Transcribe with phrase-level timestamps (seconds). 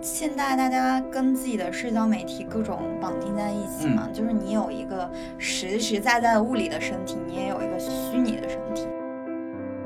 [0.00, 8.86] 现在大家跟自己的社交媒体各种绑定在一起嘛，就是你有一个实实在在的物理的身体，你也有一个虚拟的身体。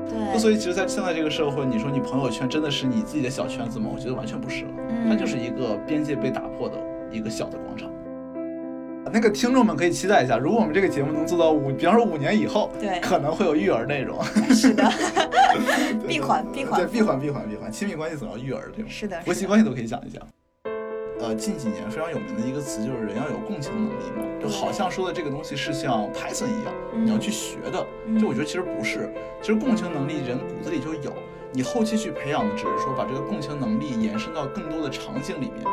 [0.07, 3.89] 对，所以其实，在现在这个社会，你说你朋友圈真的是你自己的小圈子吗？
[3.91, 4.71] 我觉得完全不是了，
[5.09, 6.77] 它就是一个边界被打破的
[7.11, 7.89] 一个小的广场。
[9.13, 14.19] 那个听众们可以期待一下，如果我们这个节目能做到五，比方说五年以后，对，可能会有育儿内容。
[14.49, 14.83] 是的，
[16.07, 20.19] 闭环闭环，对，闭环闭环闭环，亲密关系总要育儿这种，是的，婆媳关系都可以讲一讲。
[21.19, 26.73] 呃，近几年非常有名的一个词就是人要有共情能力嘛，就好像说的这个东西是像 Python 一样，
[27.05, 27.85] 你要去学的。
[28.19, 31.13] 就我觉得其实不是，其实共情能力人骨子里就有，
[31.51, 35.63] 你后期去培养的只是说把这个共情能力延伸到更多的场景里面。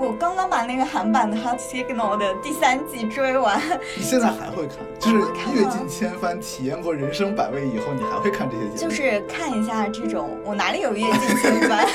[0.00, 3.60] 我刚刚把那个韩版的《Hot Signal》的第三季追完。
[3.98, 4.78] 你现在还会看？
[4.98, 5.18] 就是
[5.52, 8.90] 阅尽千帆，体验过人生百味以后，你还会看这些节目？
[8.90, 11.86] 就是看一下这种，我哪里有阅尽千帆？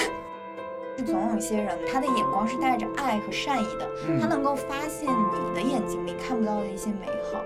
[1.04, 3.90] 总有一些人，他的眼光是带着爱和善意的，
[4.22, 7.42] 他能够发现你的眼睛里看不到的一些美好。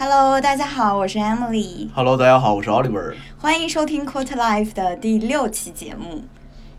[0.00, 1.90] Hello，大家好，我是 Emily。
[1.94, 3.14] Hello，大家好，我是 Oliver。
[3.38, 6.22] 欢迎收听 Quote Life 的第六期节目。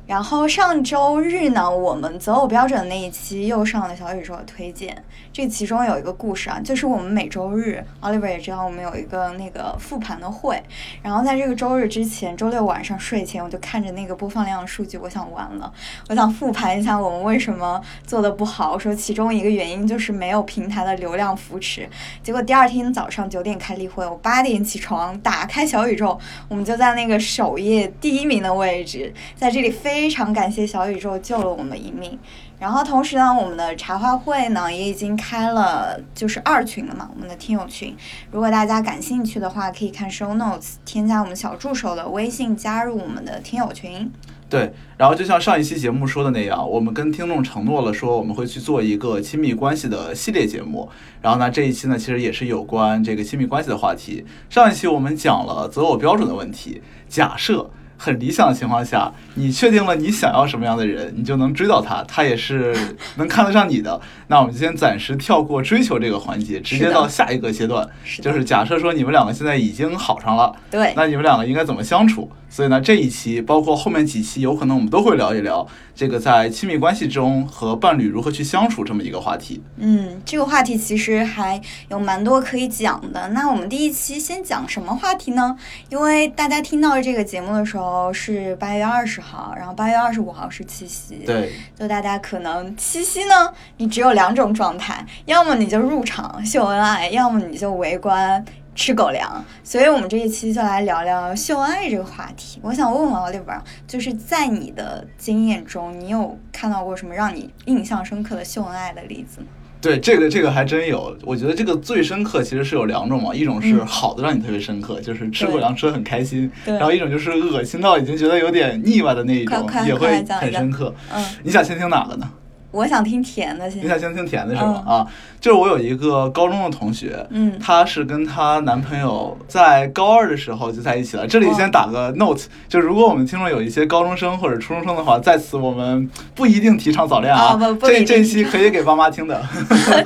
[0.08, 5.04] 然后上周日呢，我们择偶标准那一期又上了小宇宙的推荐。
[5.34, 10.62] 这其中有一个故事啊，就是我们每周日，Oliver 也知道我们有一个那个复盘的会。
[11.02, 15.72] 然后在这个周日之前，周六晚上睡前，我就看着那个播放量数据，我想完了，
[16.08, 18.74] 我想复盘一下我们为什么做的不好。
[18.74, 21.90] 我说其中一个原因就是没有平台的流量扶持。
[22.24, 32.20] 结果第二天早上九点开例会，我八点起床，打开小宇宙，我们就在那个首页第一名的位置，在这里非常感谢小宇宙救了我们一命。
[32.60, 37.96] 然后同时呢，我们的茶话会呢也已经开了，就是二群了嘛，我们的听友群。
[38.30, 44.12] 如果大家感兴趣的话，可以看 show notes，添加我们小助手的微信，加入我们的听友群。
[44.50, 50.90] 对，然后就像上一期节目说的那样，我们跟听众承诺了，说我们会去做一个亲密关系的系列节目。
[51.22, 54.26] 然后呢，这一期呢，其实也是有关这个亲密关系的话题。
[54.50, 57.72] 上一期我们讲了择偶标准的问题，假设。
[58.06, 62.76] 很理想的情况下，你确定了你想要什么样的人，你就能追到他，他也是
[63.18, 64.00] 能看得上你的。
[64.28, 67.88] 那我们先暂时跳过追求这个环节，直接到下一个阶段，
[68.22, 72.32] 就是假设说你们两个现在已经好上了，对，那你们两个应该怎么相处？
[72.50, 79.62] 所以呢，这一期包括后面几期，有可能我们都会聊一聊这个在亲密关系中和伴侣如何去相处这么一个话题。
[79.78, 83.28] 嗯，这个话题其实还有蛮多可以讲的。
[83.30, 85.58] 那我们第一期先讲什么话题呢？
[85.90, 91.24] 因为大家听到这个节目的时候是八月二十号，然后八月二十五号是七夕。
[91.26, 98.44] 对，就大家可能七夕呢，你只有两种状态，要么你就入场秀恩爱，要么你就围观。
[98.76, 102.60] 吃狗粮，所以我们这一期就来聊聊秀恩爱这个话题。
[102.62, 103.46] 我想问问奥利弗，
[103.88, 109.48] 就是在你的经验中，你有看到过什么让你印象深刻的秀恩爱的例子吗？
[109.82, 111.16] 对，这个这个还真有。
[111.24, 120.94] 我觉得这个最深刻其实是有两种嘛，一种是好的让你特别深刻，就是吃狗粮吃的很开心；然后一种就是恶心到已经觉得有点腻歪的那一种，也会很深刻。
[121.14, 122.30] 嗯，你想先听哪个呢？
[122.76, 124.84] 我想听甜的，你想先听甜的是吗？
[124.86, 125.08] 啊，
[125.40, 131.26] 就是我有一个高中的同学，嗯，她是跟她男朋友在高二的时候就在一起了。
[131.26, 137.58] 这里先打个 note，就如果我们听众有一些高中生或者初中生的话，在此我们不一定提倡早恋啊。
[137.80, 139.42] 这这期可以给爸妈听的。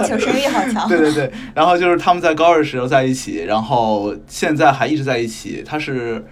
[0.08, 0.88] 求生欲好强。
[0.90, 5.64] 对对对，然后就是他们在高二的时候在一起，然后现在还一直在一起。
[5.66, 6.24] 他是。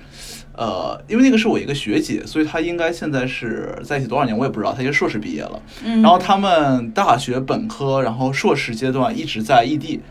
[0.58, 4.74] 呃，因为那个是我一个学姐，所以她应该现在是在一起多少年，我也不知道。
[4.74, 5.62] 她已经硕士毕业了，
[6.02, 10.02] 然后他们大学本科，然后硕士阶段一直在异地。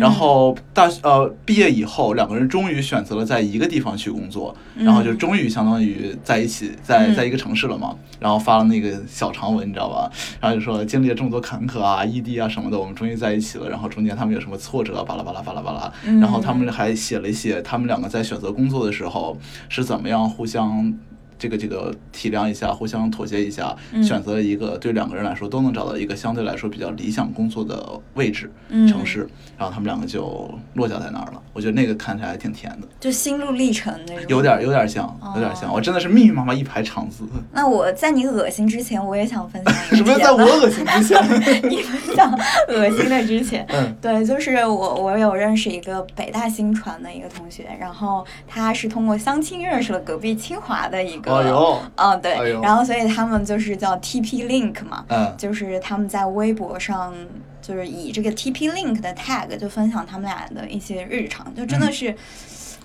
[0.00, 7.94] 然后大呃毕业以后，两个人终于选择了在一个地方去工作，然后就终于相当于在一起，在在一个城市了嘛。
[8.20, 10.10] 然后发了那个小长文，你知道吧？
[10.40, 13.68] 然后就说经历了这么多坎坷啊、异地啊什么的，我们终于在一起了。
[13.68, 15.92] 然后中间他们有什么挫折，巴拉巴拉巴拉巴拉。
[16.20, 19.36] 然后他们还写了一写他们两个在选择工作的时候
[19.68, 20.94] 是怎么样互相。
[21.38, 28.50] 这个这个体谅一下，互相妥协一下，选择一个对两个人来说都能找到一个相对来说比较理想工作的位置
[28.88, 31.42] 城市，然后他们两个就落脚在那儿了。
[31.52, 34.24] 我觉得那个看起来还挺甜的，就心路历程那种。
[34.28, 35.72] 有点有点像，有点像。
[35.72, 37.24] 我真的是密密麻麻一排长字。
[37.52, 39.74] 那我在你恶心之前，我也想分享。
[39.96, 41.22] 什么在我恶心之前？
[41.70, 42.32] 你分享
[42.68, 43.64] 恶心的之前。
[43.68, 43.94] 嗯。
[44.00, 51.34] 对，就是我我有认识一个北大新传的一个同学，然后他是通过相亲认识了隔壁清华的一个。
[51.36, 57.14] 哎呦，嗯，对，然后所以他们就是叫 TP Link 嘛，嗯，就是他们在微博上
[57.62, 62.14] 就是以这个 TP Link 的 tag 就分享他们俩的一些日常，就真的是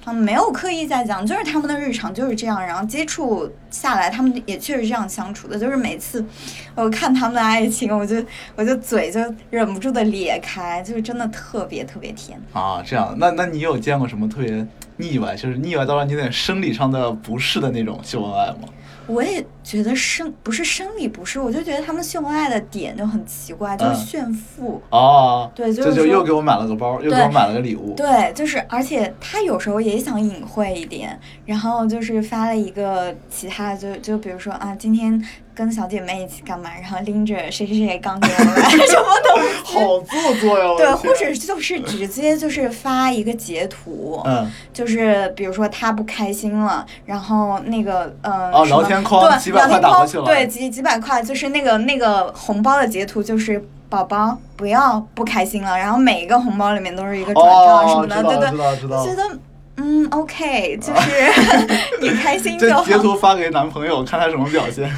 [0.03, 5.59] 他们没有刻意在讲，就是他们的日常就是这样，然后接触下来，他们也确实这样相处的。
[5.59, 6.23] 就是每次
[6.73, 8.15] 我看他们的爱情，我就
[8.55, 9.19] 我就嘴就
[9.49, 12.41] 忍不住的咧开，就是真的特别特别甜。
[12.53, 14.65] 啊，这样，那那你有见过什么特别
[14.99, 18.67] 腻歪，就是腻歪到让你有点生理上的不适的那种秀恩爱吗？
[19.07, 24.81] 我也觉得生不是生理不适，我就觉得他们秀恩爱的点就很奇怪，就是嗯炫富。
[24.89, 27.93] 哦，对，就就又给我买了个包，又给我买了个礼物。
[27.95, 35.23] 对，就是，而且他有时候也想隐晦一点，然后就是发了一个其他的，就就比如说啊，今天
[35.53, 38.55] 跟小姐妹一起干嘛，然后拎着谁谁谁刚给我买
[38.87, 40.65] 什么东西，好做作呀！
[40.77, 59.05] 对，或者就是直接就是发一个截图，嗯，就是比如说他不开心了，然后那个呃，哦聊天框对几百块聊天框打过去了对，几几百块，就是那个那个红包的截图，就是宝宝不要不开心了，然后每一个红包里面都是一个转账什哦，么的，对对，道知道。
[59.05, 59.23] 觉得
[59.81, 61.31] 嗯，OK，就是
[62.01, 62.83] 你开心 就好。
[62.83, 64.91] 截图发给男朋友，看他什么表现。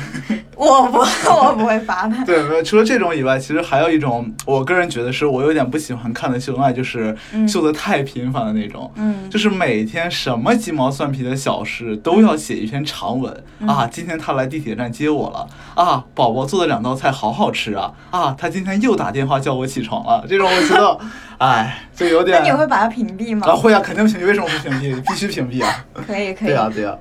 [0.56, 2.16] 我不，我不会发的。
[2.26, 2.62] 对，没有。
[2.64, 8.92] 除了这种以外，其实还有一种，我个人觉得是我有点不喜欢看的秀恩爱，就是嗯秀的太频繁的那种。
[8.96, 13.88] 嗯就是每天什么鸡毛蒜皮的小事都要写一篇长文、嗯啊！
[13.92, 16.04] 今天他来地铁站接我了啊！
[16.14, 18.36] 宝宝做的两道菜好好吃啊啊！
[18.38, 20.98] 他今天又打电话叫我起床了，这种我觉得，
[21.40, 23.48] 哎，就有点那你会把它屏蔽吗？
[23.48, 25.02] 啊会啊，肯定屏蔽，为什么不屏蔽？
[25.10, 25.86] 必须屏蔽啊！
[26.06, 26.50] 可以，可以。
[26.50, 26.96] 对啊、对呀、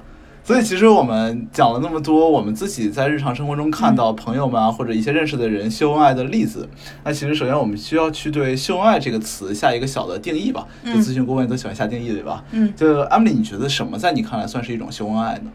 [0.51, 6.69] 所以其实我们讲了那么多，我们自己在日常生活中看到朋友们啊，或者一些认识的人秀恩爱的例子。
[7.05, 10.67] 那其实首先我们需要去对秀恩爱这个词下一个小的定义吧。
[10.85, 12.43] 就嗯咨询顾问都喜欢下定义，对吧？
[12.51, 15.53] 嗯就 Emily，你觉得什么在你看来算是一种秀恩爱呢？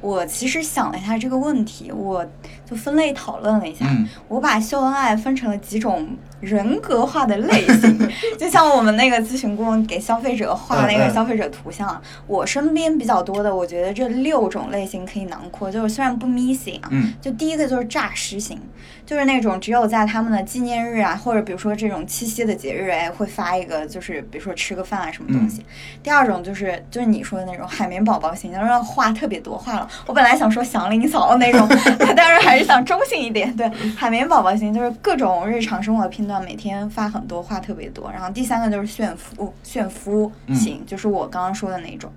[0.00, 2.26] 我其实想了一下这个问题，我
[2.64, 6.08] 就分类讨论了一下，嗯我把秀恩爱分成了几种
[6.42, 18.60] 人格化的类型， 就像我们那个咨询顾问给消费者画那个消费者图像，我身边比较多的，我觉得这六种类型可以囊括，就是虽然不 missing 啊，嗯就第一个就是诈尸型，
[19.06, 25.64] 就是那种只有在他们的纪念日啊，或者比如说这种七夕的节日，哎，会发一个，就是比如说吃个饭啊什么东西。
[26.02, 29.88] 第二种就是就是你说的那种海绵宝宝型，就是话特别多，话了。
[30.06, 31.68] 我本来想说祥林嫂那种，
[32.16, 33.54] 但是还是想中性一点。
[33.56, 38.10] 对，海绵宝宝型就是各种日常生活的片段，每天发很多，话特别多。
[38.10, 42.10] 然后第三个就是炫夫炫夫型，就是我刚刚说的那种。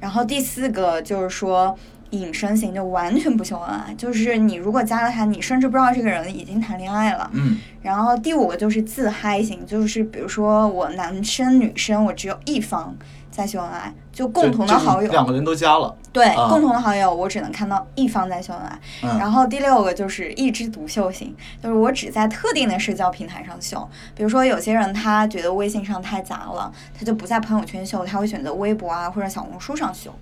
[0.00, 1.76] 然后第四个就是说。
[2.10, 7.30] 隐身型就完全不秀恩爱，就是你如果加了他，你甚至不知道这个人已经谈恋爱了。
[7.34, 12.96] 嗯然后第五个就是自嗨型，就是比如说我男生女生我只有一方
[13.30, 15.94] 在秀恩爱，就共同的好友，两个人都加了。
[16.18, 18.78] 对、啊共同的好友我只能看到一方在秀恩爱。
[19.02, 19.18] 嗯。
[19.18, 30.14] 然后第六个就是一枝独秀型，就是我只在特定的社交平台上秀，比如说有些人他觉得微信上太杂了，他就不在朋友圈秀，他会选择微博啊或者小红书上秀。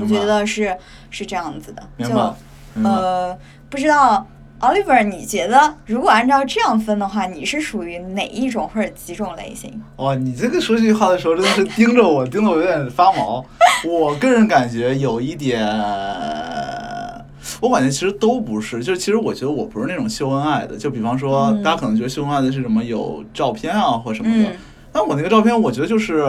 [0.00, 0.76] 我觉得是
[1.10, 2.34] 是这样子的，就
[2.84, 3.36] 呃，
[3.68, 4.24] 不知道
[4.60, 9.80] Oliver，你觉得如果按照这样分的话，你是属于哪一种或者几种类型？
[9.96, 13.44] 哇，你这个说这句话的时候真的是盯着我，盯得我有点发毛。
[13.84, 15.64] 我个人感觉有一点，
[17.60, 20.76] 我感觉其实都不是，就是其实我觉得我不是那种秀恩爱的。
[20.76, 24.56] 就比方说，嗯大家可能觉得秀恩爱的是什么有照片啊或什么的，嗯
[24.90, 26.24] 但我那个照片，我觉得就是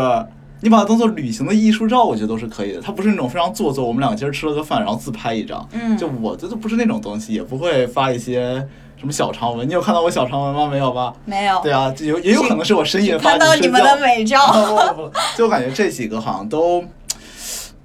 [0.62, 2.82] 你把它当做旅行的艺术照，我觉得都是可以的。
[2.82, 5.68] 它不是那种非常做作，我们两个今儿吃了个饭，然后自拍一张。
[5.72, 8.56] 嗯就我觉得不是那种东西，也不会发一些
[8.98, 9.68] 什么小长文。
[9.68, 10.68] 你有看到我小长文吗？
[10.68, 11.14] 没有吧？
[11.26, 14.40] 没有，对啊，这有也有可能是我深夜发看到你们的美照。
[14.94, 16.84] 不不不，就我感觉这几个好像都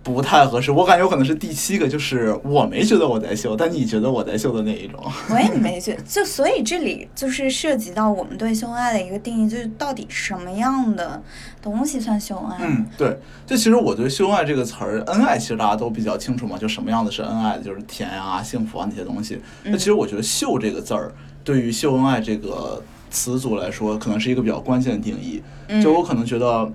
[0.04, 0.70] 不太合适。
[0.70, 5.02] 我感觉有可能是第七个，就是我没觉得我在秀，但你觉得我在秀的那一种。
[5.30, 11.20] 我也没觉， 就所以这里就是涉及到我们对秀恩爱的一个定义，就是到底什么样的
[11.62, 12.66] 东西算秀恩爱？
[12.66, 19.40] 嗯，对，就其实我对秀恩爱这个词儿，恩爱其实大家都比较清楚嘛，就什么样的是恩爱，就是甜啊、幸福啊那些东西。
[19.62, 21.11] 那嗯其实我觉得“秀”这个字儿，
[21.42, 25.42] 对于秀恩爱这个词组来说，可能是一个比较关键的定义。
[25.68, 26.70] 嗯就我可能觉得。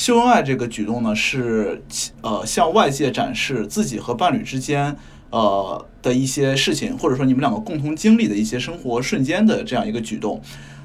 [0.00, 1.78] 秀恩爱这个举动呢，是
[2.22, 4.96] 呃向外界展示自己和伴侣之间
[5.30, 10.40] 呃的一些事情，或者说你们两个共同经历的一些生活瞬间的这样一个举动。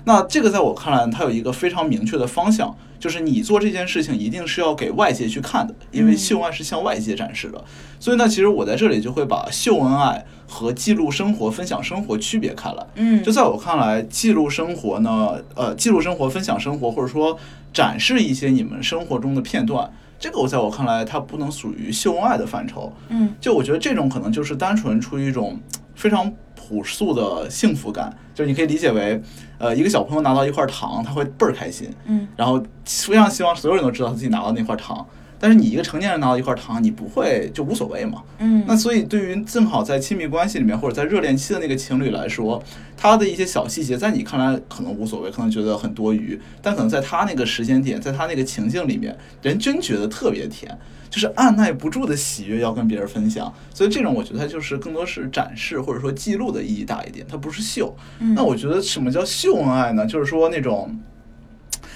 [0.07, 7.63] 那这个在我看来，它有一个非常明确的方向，就是你做这件事情一定是要给外界去看的，因为嗯秀恩爱是向外界展示的。
[7.99, 12.85] 所以呢，其实我在这里就会把秀恩爱和记录生活、分享生活区别开来。
[12.93, 17.35] 嗯就在我看来，记录生活呢，呃，记录生活、分享生活，或者说
[17.73, 22.91] 展示一些你们生活中的片段，这个我在我看来，它不能属于秀恩爱的范畴。
[23.09, 25.59] 嗯就我觉得这种可能就是单纯出于一种
[25.93, 29.21] 非常朴素的幸福感，就是你可以理解为，
[29.57, 35.05] 呃，一个小朋友拿到一块糖，他会倍儿开心，嗯然后非常希望所有人都知道他自己拿到那块糖。
[35.39, 38.23] 但是你一个成年人拿到一块糖，你不会就无所谓嘛？
[38.39, 42.61] 嗯，那所以对于正好在亲密关系里面或者在热恋期的那个情侣来说，
[42.95, 50.77] 他的一些小细节在你看来可能无所谓，可能觉得很多余，但可能在他那个时间点，在他那个情境里面，人真觉得特别甜，
[51.09, 53.53] 就是按耐不住的喜悦要跟别人分享。
[53.73, 57.95] 所以这种我觉得它就是更多是展示或者说记录的意义大一点，它不是秀。
[58.19, 60.05] 嗯那我觉得什么叫秀恩爱呢？
[60.05, 60.97] 就是说那种。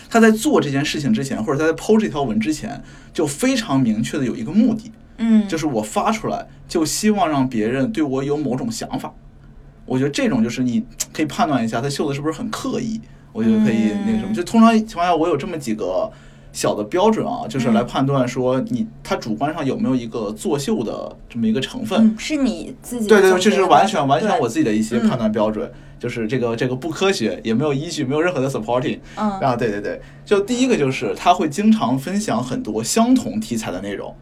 [0.09, 2.81] 他在做这件事情之前，或者他在剖这条文之前，
[3.13, 9.13] 就非常明确的有一个目的，嗯，就是我发出来，就希望让别人对我有某种想法。
[9.85, 12.99] 我觉得这种就是你可以判断一下，他秀的是不是很刻意。
[13.31, 16.11] 我觉得可以那个什么，嗯就通常情况下，我有这么几个
[16.51, 22.07] 小的标准啊，就是来嗯判断说你他主观上有没有一个作秀的这么一个成分。
[22.07, 28.99] 嗯，是你自己对对，这是完全完全我自己的一些嗯判断标准，就是这个这个不科学，也没有依据，没有任何的 supporting。
[29.15, 29.29] 嗯。
[29.41, 34.15] 啊，对对对，就第一个就是他会经常分享很多相同题材的内容，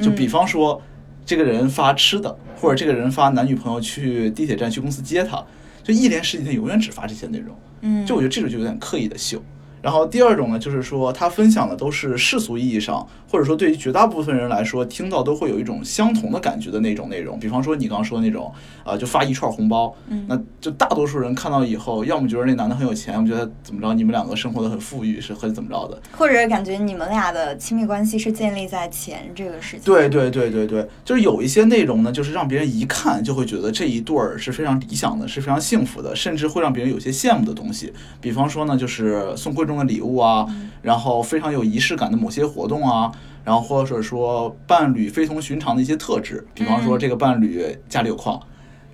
[0.00, 0.28] 就比嗯。
[0.28, 0.82] 方说，
[1.26, 5.44] 这个人发吃的，或者这个人发男女朋友去地铁站去公司接他，
[5.84, 9.42] 就一连十几天永远只发这些内容，嗯，就我觉得这种就有点刻意的秀。
[9.82, 17.38] 然后第二种呢，就是说他分享的都是世俗意义上，或者说对于绝大部分人来说，听到都会有一种相同的感觉的那种内容。
[17.38, 18.52] 比方说你刚刚说的那种，
[18.84, 26.00] 啊、就发一串红包，嗯那就大多数人看到以后，要么觉得那男的很有钱，要么觉得怎么着，你们两个生活的很富裕，是很怎么着的。
[26.16, 29.80] 或者感觉你们俩的亲密关系是建立在钱这个事情。
[29.84, 37.92] 对对对对对，就是有一些内容呢，就是让别人一看就会觉得这一对儿是非常理想的，是非常幸福的，甚至会让别人有些羡慕的东西。
[38.20, 40.46] 比方说呢，就是送贵重的礼物啊，
[40.82, 43.12] 然后非常有仪式感的某些活动啊，
[43.44, 48.40] 然后或者说伴侣非同寻常的一些特质，比方说嗯这个伴侣家里有矿，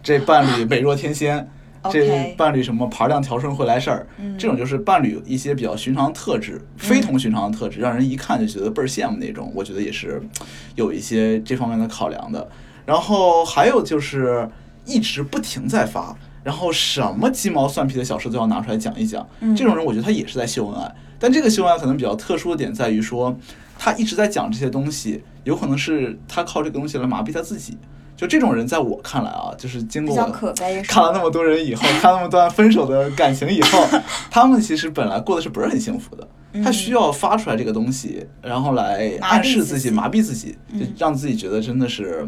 [0.02, 1.48] 这伴侣美若天仙。
[1.92, 9.52] 这伴侣什么牌量调顺会来事儿，嗯这种就是伴侣一些比较寻常的特质，非同寻常的特质，让人一看就觉得倍儿羡慕那种。
[9.54, 10.18] 我觉得也是
[10.76, 12.48] 有一些这方面的考量的。
[12.86, 14.48] 然后还有就是
[14.86, 19.26] 一直不停在发，然后什么鸡毛蒜皮的小事都要拿出来讲一讲。
[19.40, 23.36] 嗯这种人我觉得他也是在秀恩爱，但这个秀恩爱可能比较特殊的点在于说，
[23.76, 27.76] 他一直在讲这些东西，有可能是他靠这个东西来麻痹他自己。
[28.16, 30.14] 就这种人，在我看来啊，就是经过
[30.86, 33.84] 看了那么多人以后，看那么多段分手的感情以后，
[34.30, 36.26] 他们其实本来过的是不是很幸福的。
[36.62, 42.24] 他需要发出来这个东西，然后来暗示自己、麻痹自己，就嗯让自己觉得真的是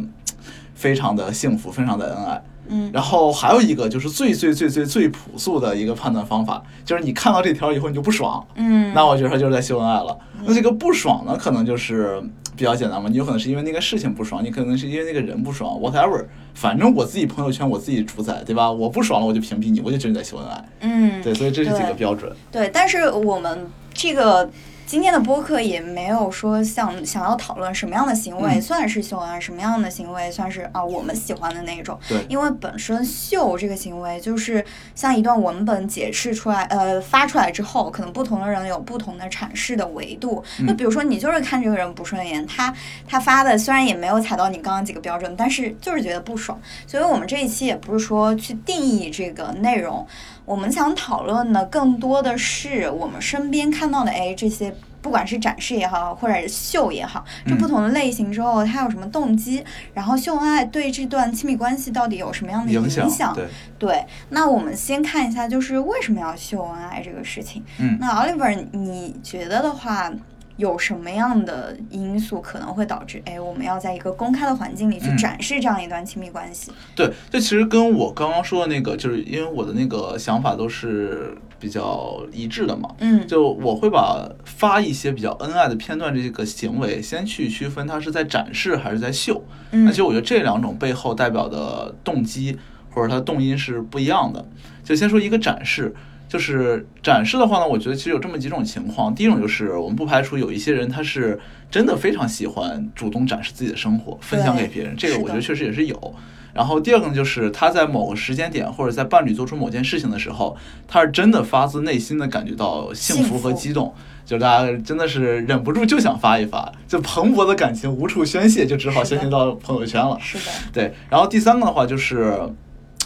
[0.74, 2.42] 非常的幸福，非常的恩爱。
[2.68, 10.16] 嗯然后还有一个就是最最最最最朴素的一个判断方法，就是你看到这条以后你就不爽，嗯，那我觉得他就是在秀恩爱了。
[10.44, 12.22] 那这个不爽呢，可能就是
[12.56, 18.70] 比较简单嘛，你有可能是因为那个事情不爽，你可能是因为那个人不爽，whatever，反正我自己朋友圈我自己主宰，对吧？
[18.70, 20.64] 我不爽了我就屏蔽你，我就觉得你在秀恩爱。
[20.80, 22.30] 嗯对，所以这是几个标准。
[22.52, 24.48] 对，但是我们这个
[24.86, 31.98] 今天的播客也没有说想想要讨论什么样的行为嗯算是秀恩爱，什么样的行为算是啊我们喜欢的那种。
[32.08, 34.64] 对因为本身秀这个行为就是
[34.94, 40.40] 像一段文本解释出来，呃发出来之后，可能不同的人有不同的阐释的维度。
[40.60, 42.72] 嗯就比如说你就是看这个人不顺眼，他
[43.08, 46.56] 他发的虽然也没有踩到你刚刚几个标准，但是就是觉得不爽。
[46.86, 50.06] 所以我们这一期也不是说去定义这个内容，
[50.46, 54.72] 我们想讨论的更多的是我们身边看到的，哎，这些
[55.02, 59.62] 不管是展示也好，或者是秀也好，这嗯不同的类型之后，它有什么动机？
[59.92, 63.10] 然后秀恩爱对这段亲密关系到底有什么样的影响？
[63.10, 63.46] 响对，
[63.78, 67.62] 对那我们先看一下，就是为什么要秀恩爱这个事情。
[67.78, 70.12] 嗯那 Oliver，你觉得的话？
[70.56, 76.72] 有什么样的因素可能会导致，哎，我们要在一个公开的环境里去嗯展示这样一段亲密关系？
[76.94, 82.88] 对，这其实跟我刚刚说的那个，就是因为我的那个想法都是比较一致的嘛。
[83.00, 89.44] 嗯就我会把发一些比较恩爱的片段这个行为，先去区分它是在展示还是在秀。
[89.70, 92.56] 那嗯其实我觉得这两种背后代表的动机
[92.90, 94.42] 或者它的动因是不一样的。
[94.82, 95.94] 就先说一个展示，
[96.28, 99.14] 就是展示的话呢，我觉得其实有这么几种情况。
[99.14, 101.38] 第一种就是我们不排除有一些人他是
[101.70, 106.14] 真的非常喜欢主动展示自己的生活，分享给别人，这个我觉得确实也是有。
[106.52, 110.56] 然后第二个呢，就是他在某个时间点或者在伴侣做出某件事情的时候，
[110.88, 120.16] 他是真的发自内心的感觉到幸福和激动，就是大家真的是忍不住就想发一发，就蓬勃的感情无处宣泄，就只好宣泄到朋友圈了。
[120.18, 122.40] 是的，对，然后第三个的话就是，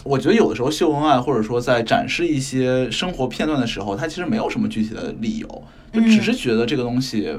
[0.03, 5.47] 我觉得有的时候秀恩爱，或者说在展示一些生活片段的时候，他其实没有什么具体的理由，
[5.93, 7.37] 就嗯只是觉得这个东西。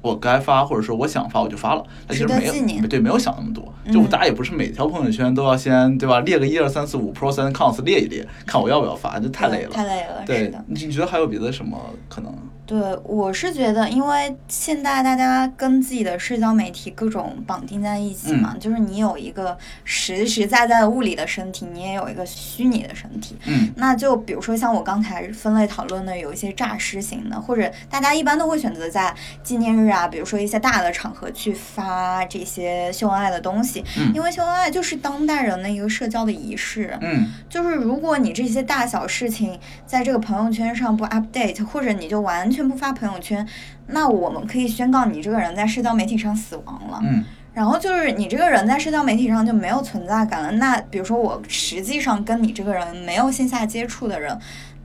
[0.00, 1.84] 我该发，或者说我想发，我就发了。
[2.08, 2.52] 他其实没有
[2.88, 3.72] 对，没有想那么多。
[3.86, 9.70] 就嗯大家也不是每条朋友圈都要先对吧，列个一二三四五 pros and cons 列一列，看我要不要发，这太累了。
[9.70, 10.52] 太累了，对，。
[10.66, 11.78] 你你觉得还有别的什么
[12.08, 12.34] 可能？
[12.64, 23.36] 对，我是觉得，因为现在大家跟自己的社交媒体各种绑定在一起嘛，就是你有一个实实在在的物理的身体，你也有一个虚拟的身体。
[23.46, 36.96] 嗯，那就比如说像我刚才分类讨论的，有一些诈尸型的，或者大家一般都会选择在纪念日啊，比如说一些大的场合去发这些秀恩爱的东西，嗯因为秀恩爱就是当代人的一个社交的仪式。
[37.00, 43.46] 嗯就是如果你这些大小事情在这个朋友圈上不 update，或者你就完全不发朋友圈，
[43.86, 47.00] 那我们可以宣告你这个人在社交媒体上死亡了。
[47.02, 50.50] 嗯然后就是你这个人在社交媒体上就没有存在感了。
[50.52, 54.34] 那比如说我实际上跟你这个人没有线下接触的人，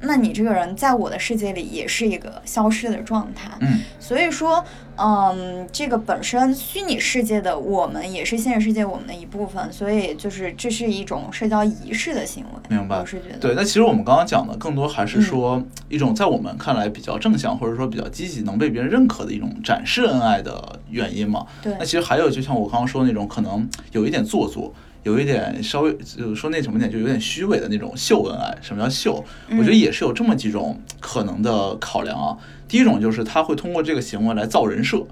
[0.01, 3.51] 那你这个人在我的世界里也是一个消失的状态。
[3.61, 4.63] 嗯所以说，
[4.95, 12.59] 嗯，这个本身虚拟世界的我们也是现实世界我们的一部分，所以就是这是一种社交仪式的行为。
[12.69, 21.45] 明白我是觉得，对，那其实我们刚刚讲的更多还是嗯说一种在我们看来比较正向，或者说比较积极，能被别人认可的一种展示恩爱的原因嘛。
[21.61, 24.73] 对那其实还有，就像我刚刚说的那种，可能有一点做作，
[25.07, 28.57] 有一点稍微就是说那什么点，就有点虚伪的那种秀恩爱。
[28.61, 29.23] 什么叫秀？
[29.51, 32.37] 我觉得嗯也是有这么几种可能的考量啊。
[32.67, 35.07] 第一种就是他会通过这个行为来造人设，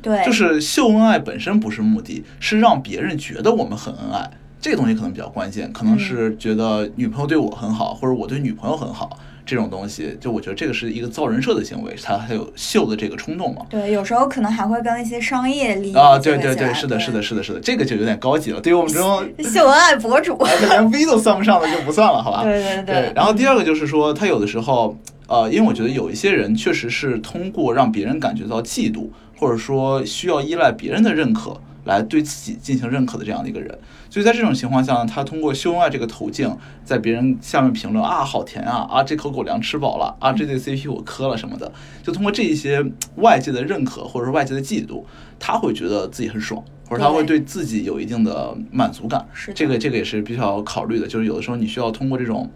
[0.00, 4.30] 对，就是秀恩爱本身不是目的，是让别人觉得我们很恩爱。
[4.58, 13.62] 这个东西可能比较关键，可能是觉得女朋友对我很好，或者我对女朋友很好，这种东西，就我觉得这个是一个造人设的行为，他还有秀的这个冲动嘛。
[13.68, 17.22] 对，有时候可能还会跟一些商业利益啊，对对对，是的，是的，。
[17.22, 18.60] 是的，是的，这个就有点高级了。
[18.60, 22.42] 对于我们这种秀恩爱博主，哎连 V 都算不上的就不算了，好吧？
[22.42, 24.96] 对对对，然后第二个就是说，他有的时候，
[25.26, 29.08] 呃，因为我觉得有一些人确实是通过让别人感觉到嫉妒，
[29.38, 33.78] 或者说需要依赖别人的认可来对自己进行认可的这样的一个人，
[34.10, 41.70] 所以在这种情况下呢，他通过秀恩爱这个途径，在别人下面评论啊，好甜啊，啊，这口狗粮吃饱了，啊，这对 CP 我磕了什么的，
[42.02, 42.84] 就通过这一些
[43.16, 45.04] 外界的认可或者说外界的嫉妒，
[45.38, 46.62] 他会觉得自己很爽。
[46.86, 51.06] 或者他会对自己有一定的满足感，是这个这个也是必须要考虑的。
[51.06, 52.48] 就是有的时候你需要通过这种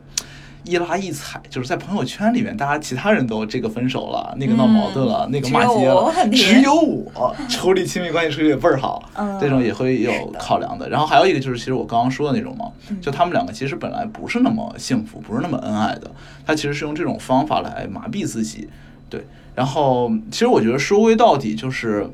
[0.65, 10.89] 一拉一踩，就是在朋友圈里面，大家其他人都这个分手了，那个闹矛盾了，那个骂街嗯只有我了，只有我处理亲密关系处理的倍儿好，嗯这种也会有考量的。
[10.89, 16.11] 然后还有一个就是，其实我刚刚说的那种嘛，嗯就他们两个其实本来不是那么幸福，不是那么恩爱的，
[16.45, 18.69] 他其实是用这种方法来麻痹自己，
[19.09, 19.25] 对。
[19.55, 22.09] 然后其实我觉得说归到底就是，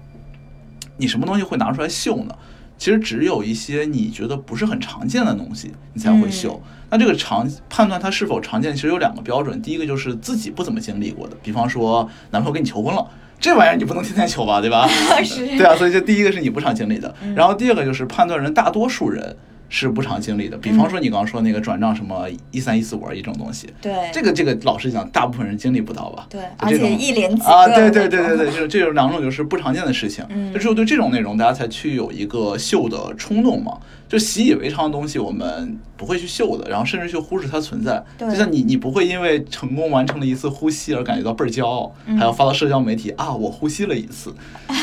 [0.96, 2.34] 你什么东西会拿出来秀呢？
[2.76, 6.60] 其实只有一些你觉得不是很常见的东西，你才会秀。
[6.90, 9.60] 那这个常判断它是否常见，其实有两个标准。
[9.62, 13.04] 第一个就是自己不怎么经历过的，比方说男朋友跟你求婚了，
[13.40, 14.86] 这玩意儿你不能天天求吧，对吧？
[15.24, 19.36] 是对啊，所以这第一个是你不常经历的，然后第二个就是判断人大多数人
[19.74, 26.28] 是不常经历的，比方说你刚刚说那个转账什么一三一四五二一这种东西，对这个这个老实讲，大部分人经历不到吧？
[26.30, 33.76] 对，就而且一连几个啊，对对对对对，就是这种两种就是不常见的事情，嗯就只有对这种内容，大家才去有一个秀的冲动嘛。
[34.14, 38.00] 就习以为常的东西，我们不会去秀的，然后甚至去忽视它存在。
[38.16, 44.32] 对就像你，你不会因为成功完成了一次呼吸而感觉到倍儿骄傲，嗯还要发到社交媒体啊，我呼吸了一次，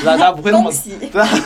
[0.06, 0.70] 大家不会那么
[1.10, 1.38] 对啊，好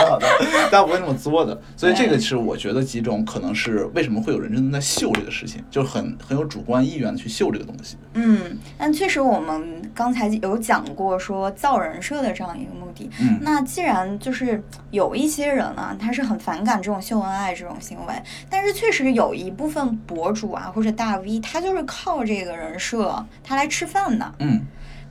[0.00, 0.26] 的好的，
[0.72, 1.56] 大家不会那么作的。
[1.76, 7.96] 所以这个对是我觉得几种可能是为什么会有人真的在秀这个事情，就很很有主观意愿的去秀这个东西。
[8.14, 13.08] 嗯，但确实我们刚才有讲过说造人设的这样一个目的。
[13.20, 18.14] 嗯那既然就是有一些人啊，他是很反感这种秀恩爱这种行为，
[18.48, 24.34] 但是确实有一部分博主啊或者大 V，他就是靠这个人设他来吃饭的。
[24.38, 24.60] 嗯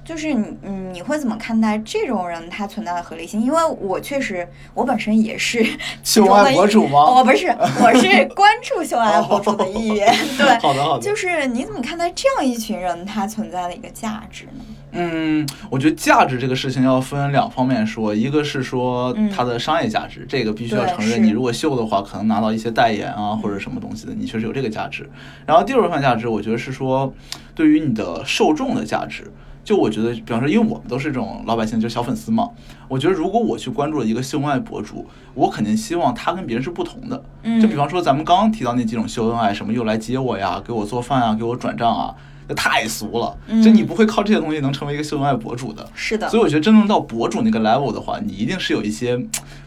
[0.06, 3.40] 就是你，嗯，你会怎么看待这种人他存在的合理性？
[3.40, 5.64] 因为我确实，我本身也是
[6.04, 7.48] 其秀恩爱博主吗我，不是，
[7.82, 10.14] 我是关注秀恩爱博主的一员。
[10.38, 14.73] 对，好的好的就是你怎么看待这样一群人他存在的一个价值呢？
[14.94, 21.24] 嗯，我觉得价值这个事情要分两方面说，一个是说嗯它的商业价值，这个必须要承认。
[21.24, 25.10] 你如果秀的话，可能拿到一些代言啊或者什么东西的，你确实有这个价值。
[25.46, 27.14] 然后第二部分价值，我觉得是说
[27.54, 29.32] 对于你的受众的价值。
[29.66, 32.50] 就我觉得，比方说，因为我们都是这种老百姓，就小粉丝嘛。
[32.90, 37.24] 我觉得，如果我去关注了一个秀恩爱博主，我肯定希望他跟别人是不同的。
[37.44, 42.14] 嗯就比方说，咱们刚刚提到那几种秀恩爱，什么又来接我呀，给我做饭啊，给我转账啊，
[42.48, 43.38] 那太俗了。
[43.64, 45.88] 就你不会靠这些东西能成为一个秀恩爱博主的。
[45.94, 49.18] 是的所以我觉得真正到博主那个 level 的话，你一定是有一些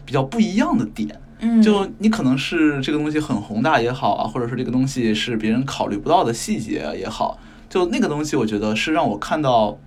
[0.05, 1.19] 比较不一样的点。
[1.39, 9.77] 嗯，就你可能是这个东西很宏大也好啊，或者说这个东西是别人考虑不到的细节也好，就那个东西，我觉得是让我看到。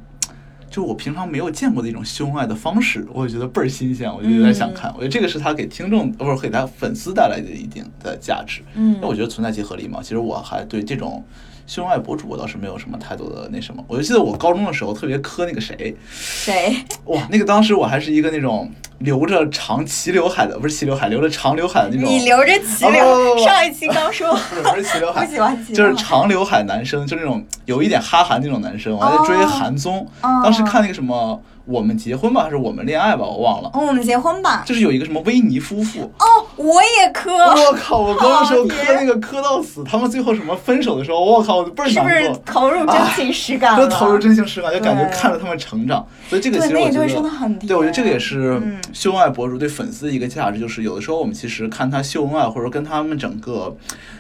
[0.71, 4.89] 就我平常没有见过的一种秀恩爱的方式，我也觉得倍儿新鲜，我就有点想看。
[4.95, 8.63] 我觉得这个是他给听众，呃不是给他粉丝带来的一定的价值。
[8.75, 9.99] 嗯那我觉得存在即合理嘛。
[10.01, 11.25] 其实我还对这种
[11.71, 13.81] 秀恩爱博主我倒是没有什么太多的那什么。
[13.87, 16.77] 我就记得我高中的时候特别磕那个谁，谁？
[17.05, 22.11] 哇，那个当时我还是一个那种留着长齐刘海的，不是齐刘海，留着长刘海的那种。
[22.11, 30.05] 你留着齐刘，海上一期刚说不是 不是齐刘海，不喜欢齐就是长刘海男生，就那种有一点哈韩那种男生，我还在追哦韩综。
[30.23, 33.71] 哦当时看那个什么《我们结婚吧》还是《我们恋爱吧》，我忘了。
[33.75, 34.65] 哦，我们结婚吧。
[34.67, 37.99] 就是有一个什么维尼夫妇，哦，我也磕，我靠！
[37.99, 42.31] 我高中时候磕那个磕到死，他们最后什么分手的时候，我靠，我倍儿是不是。
[42.45, 43.85] 投入真情实感了？
[43.85, 53.77] 就投入真情实感，就感觉看着他们成长，所以这个其实我觉得，很对我觉得这个也是嗯秀恩爱博主对粉丝的一个价值，就是有的时候我们其实看他秀恩爱，或者说跟他们整个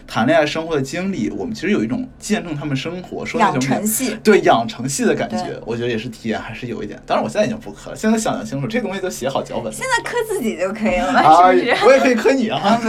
[0.06, 4.16] 谈恋爱生活的经历，我们其实有一种见证他们生活，说那养种成系。
[4.22, 7.00] 对养成系的感觉，我觉得也是体验还是有一点。
[7.06, 11.86] 当然我现在已经不磕了，现在想想清楚，这东西都写好脚本了现在磕自己就可以了嘛，啊，是不是？
[11.86, 12.80] 我也可以磕你啊，啊。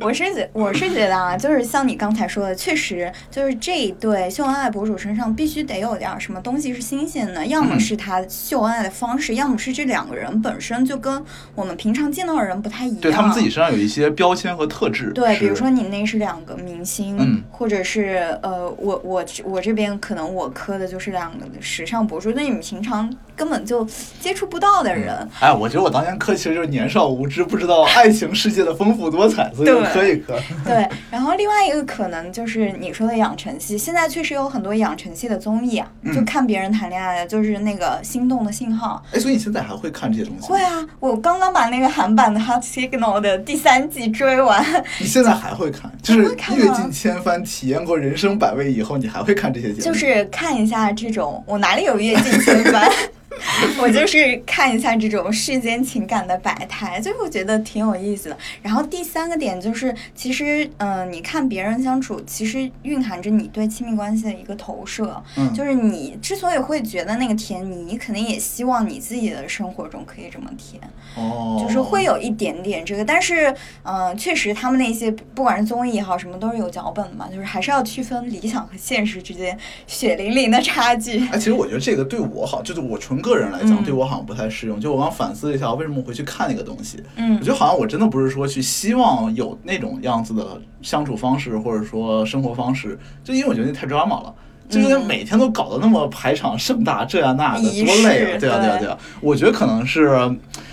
[0.00, 11.22] 我是觉我是觉得啊，就是像你刚才说的，确实就是这一对秀恩爱博主身上必须得有点什么东西是新鲜的，要么嗯是他秀恩爱的方式，要么是这两个人本身就跟
[11.54, 13.00] 我们平常见到的人不太一样。
[13.00, 15.10] 对他们自己身上有一些标签和特质。
[15.14, 23.86] 对，比如说你那是两个明星，嗯或者是呃，我我我这边可能我磕的就是两个时尚博主，那你们平常根本就
[24.20, 25.28] 接触不到的人。
[25.40, 30.38] 哎，我觉得我当年磕其实就是年少无知，不知道爱情世界的丰富多彩，所以我磕一磕。
[30.64, 39.02] 对，然后另外一个可能就是你说的养成系，现在确实有很多养成系的综艺啊，就嗯看别人谈恋爱的，就是那个心动的信号。
[39.12, 40.46] 哎，所以你现在还会看这些东西？
[40.46, 44.64] 会啊，我刚刚把那个韩版的《Hot Signal》的第三季追完，
[44.98, 45.90] 你现在还会看？
[46.02, 46.22] 就是
[46.56, 49.80] 阅尽千帆，体验过人生百味以后，你还会看这些节目？
[49.80, 52.90] 就是看一下这种，我哪里有阅尽千帆？
[53.80, 58.38] 我就是看一下这种世间情感的百态，就会觉得挺有意思的。
[58.62, 65.22] 然后第三个点就是，其实，嗯、你看别人相处，其实蕴含着你对亲密关系的一个投射。
[65.36, 70.82] 嗯就是你之所以会觉得那个甜，你肯定也希望你自己的生活中可以这么甜。
[71.16, 81.20] 哦，就是会有一点点这个，但是，嗯、确实他们那些不管是综艺也好，什么都是有脚本的嘛，就是还是要区分理想和现实之间血淋淋的差距。
[81.28, 84.78] 哎，其实我觉得这个对我好，就是我纯个人来讲，嗯对我好像不太适用。
[84.78, 87.02] 就我刚反思了一下，为什么我会去看那个东西？
[87.16, 94.34] 嗯我觉得好像我真的不是说去希望有那种样子的相处方式，或者说生活方式，就因为我觉得那太 drama 了。
[94.66, 98.38] 就有点嗯每天都搞得那么排场盛大，这样那的，多累啊！
[98.40, 98.98] 对啊，对啊，对对啊。
[99.20, 100.08] 我觉得可能是，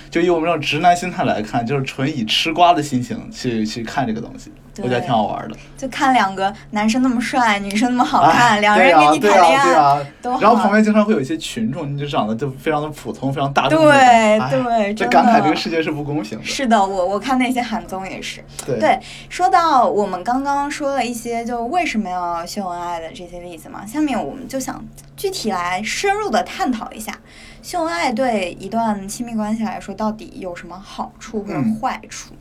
[0.10, 4.50] 就以我们这种直男心态来看，就是纯以吃瓜的心情去去看这个东西，
[4.84, 5.56] 我觉得挺好玩的。
[5.78, 13.82] 就看两个男生那么帅，女生那么好看，哎两个人跟你谈恋啊，对啊，爱，然后旁边经常会有一些群众，你就长得就非常的普通，非常大众。
[13.82, 16.46] 对哎对真就感慨这个世界是不公平的。
[16.46, 18.44] 是的，我我看那些韩综也是。
[18.66, 24.84] 对对，说到我们刚刚说了一些就为什么要秀恩爱的这些例子嘛，下面我们就想
[25.18, 27.18] 具体来深入的探讨一下，
[27.62, 32.34] 秀恩爱对一段亲密关系来说到底有什么好处或者嗯坏处？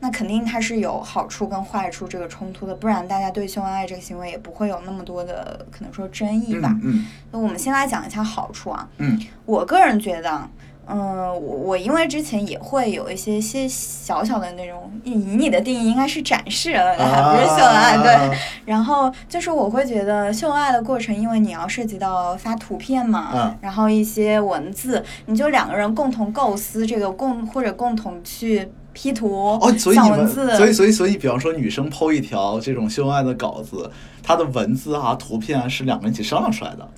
[0.00, 6.74] 那肯定它是有好处跟坏处这个冲突的，不然大家对秀恩爱这个行为也不会有那么多的可能说争议吧。
[6.82, 10.48] 嗯那我们先来讲一下好处啊，嗯我个人觉得，
[10.86, 18.12] 嗯，我我因为之前也会有一些些小小的那种，以你的定义应该是展示了，嗯，还不是秀恩爱，对。
[18.14, 18.30] 啊
[18.64, 33.90] 然后就是我会觉得秀恩爱的过程，因为你要涉及到发图片嘛，嗯然后一些文字，你就两个人共同构思这个共或者共同去 P 图、哦，所以你们，所以所以所以，比方说女生剖一条这种秀恩爱的稿子，
[34.22, 36.88] 它的文字啊、图片啊是两个人一起商量出来的。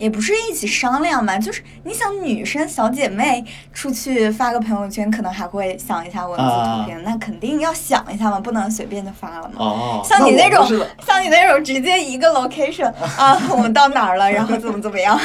[0.00, 9.54] 也不是一起商量嘛，就是你想女生小姐妹出去发个朋友圈，可能还会想一下文字图片，那肯定要想一下嘛，不能随便就发了嘛。
[9.58, 15.20] 哦，像你种那种，像你那种直接一个 location 啊，我们到哪儿了，然后怎么怎么样，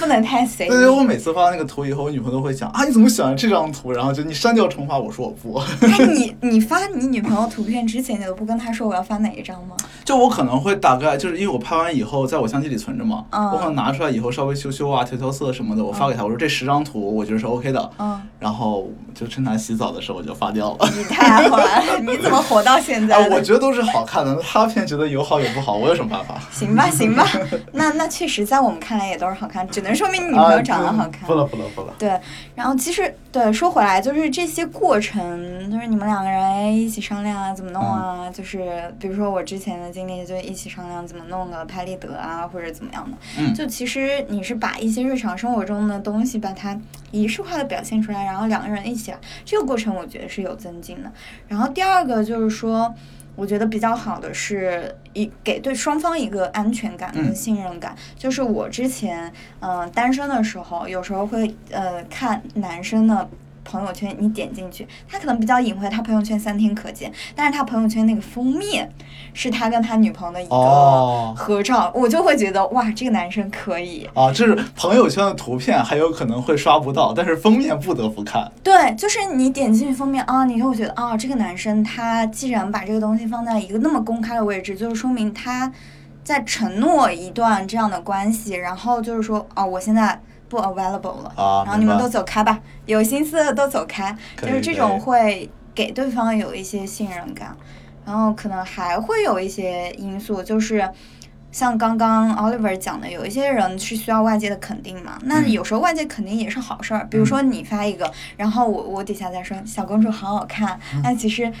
[0.00, 0.68] 不能太随意。
[0.68, 3.92] 对对，我每次发那个图以后，我女朋友都会讲啊，你怎么选了这张图？
[3.92, 5.62] 然后就你删掉重发，我说我不。
[5.80, 9.76] 那，你你发你女朋友图片之前，你都不跟她说我要发哪一张吗？
[10.04, 20.88] 就我可能会大概就是因为我拍完以后，在我相机里存着嘛，嗯我可能拿出来以后稍微修修啊、调调色什么的，我发给他，我说这十张图我觉得是 OK 的，嗯，然后就趁他洗澡的时候我就发掉了。
[20.96, 21.64] 你太好了，
[22.02, 26.40] 你怎么活到现在哎，我觉得都是好看的，那他偏觉得有好有不好，我有什么办法？
[26.50, 27.26] 行吧，行吧，
[27.72, 31.22] 那那确实在我们看来也都是好看，只能说明你女朋友长得好看。
[31.22, 31.94] 啊不了不了不了。
[31.98, 32.18] 对，
[32.54, 43.16] 然后其实对说回来，就是这些过程，就是你们两个人哎一起商量啊，怎么弄啊，就是比如说我之前的经历，就一起商量怎么弄个拍立得啊，或者怎么样的。
[43.38, 51.10] 嗯就其实你是把一些日常生活中的东西，把它仪式化的表现出来，然后两个人一起来，这个过程我觉得是有增进的。
[51.48, 52.94] 然后第二个就是说。
[53.34, 57.96] 我觉得比较好的是一给对双方一个安全感跟嗯信任感。
[58.14, 59.26] 就是我之前
[59.60, 63.26] 嗯、呃单身的时候，有时候会呃看男生的。
[63.64, 68.90] 朋友圈你点进去，他可能比较隐晦，他朋友圈三天可见，但是他朋友圈那个封面
[69.32, 74.08] 是他跟他女朋友的一个哦合照，我就会觉得哇，这个男生可以。
[74.14, 78.50] 啊，就是朋友圈的图片，还有可能会刷不到，但是封面不得不看。
[78.62, 85.72] 对，就是你点进去封面啊，你就会觉得啊，这个男生他既然把这个东西放在一个那么公开的位置，就是说明他
[86.24, 90.20] 在承诺一段这样的关系，然后就是说哦，我现在
[90.52, 97.56] 不 available 了，啊然后你们都走开吧，有心思的都走开，就是这种会给对方有一些信任感，
[98.04, 100.86] 然后可能还会有一些因素，就是。
[101.50, 105.52] 像刚刚 Oliver 讲的，有一些人是需要外界的肯定嘛，那嗯。
[105.52, 107.06] 有时候外界肯定也是好事儿。
[107.10, 111.52] 比如说你发一个，然后我我底下再说小公主好好看，那其实，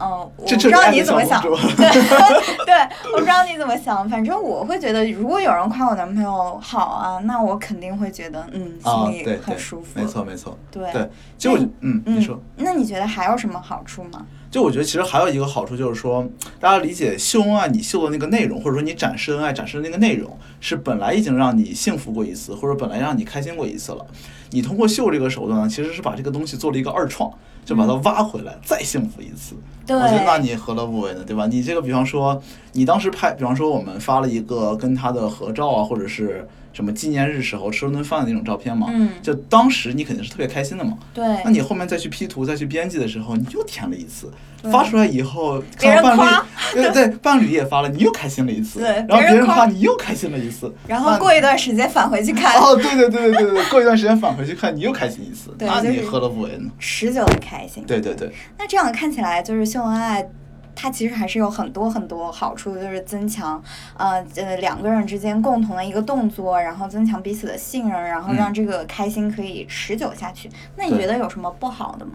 [0.00, 2.74] 嗯、我不知道你怎么想， 对对，
[3.12, 10.00] 我不知道你怎么想，反正我会觉得，如果有人夸我男朋友好啊，那我肯定会觉得，嗯，啊，心里很舒服。
[10.00, 12.40] 没错没错，对对，就嗯，你说。
[12.56, 14.26] 那你觉得还有什么好处吗？
[14.50, 16.26] 就我觉得其实还有一个好处就是说，
[16.58, 24.06] 大家理解秀恩爱，你秀的那个内容，或者说你展示恩爱展示的那个内容，是本来已经让你幸福过一次，或者本来让你开心过一次了。
[24.50, 27.30] 你通过秀这个手段呢，其实是把这个东西做了一个二创，
[27.66, 29.54] 就把它挖回来，再幸福一次。
[29.88, 31.24] 对我觉得那你何乐不为呢？
[31.26, 31.46] 对吧？
[31.46, 32.40] 你这个比方说，
[32.72, 40.98] 你当时拍，比方说我们发了一个跟他的合照啊，或者是什么纪念日时候吃了顿饭的那种照片嘛，嗯就当时你肯定是特别开心的嘛。
[41.14, 44.30] 对那你后面再去 P 图、再去编辑的时候，你又填了一次，
[44.70, 56.70] 发出来以后，别人看到伴侣夸，对对，伴侣也发了，你又开心了一次，对然后别人夸别人夸你又开心了一次，然后过一段时间返回去看，哦，对对对对对对，过一段时间返回去看，你又开心一次，对那你何乐不为呢？
[56.78, 57.82] 持久的开心。
[57.86, 60.28] 对对对，那这样看起来，就是秀恩爱，
[60.74, 63.62] 它其实还是有很多很多好处，就是增强
[63.96, 70.50] 呃呃两个人之间共同的一个动作，然后增强彼此的信任，然后嗯让这个开心可以持久下去。
[70.76, 72.14] 那你觉得有什么不好的吗？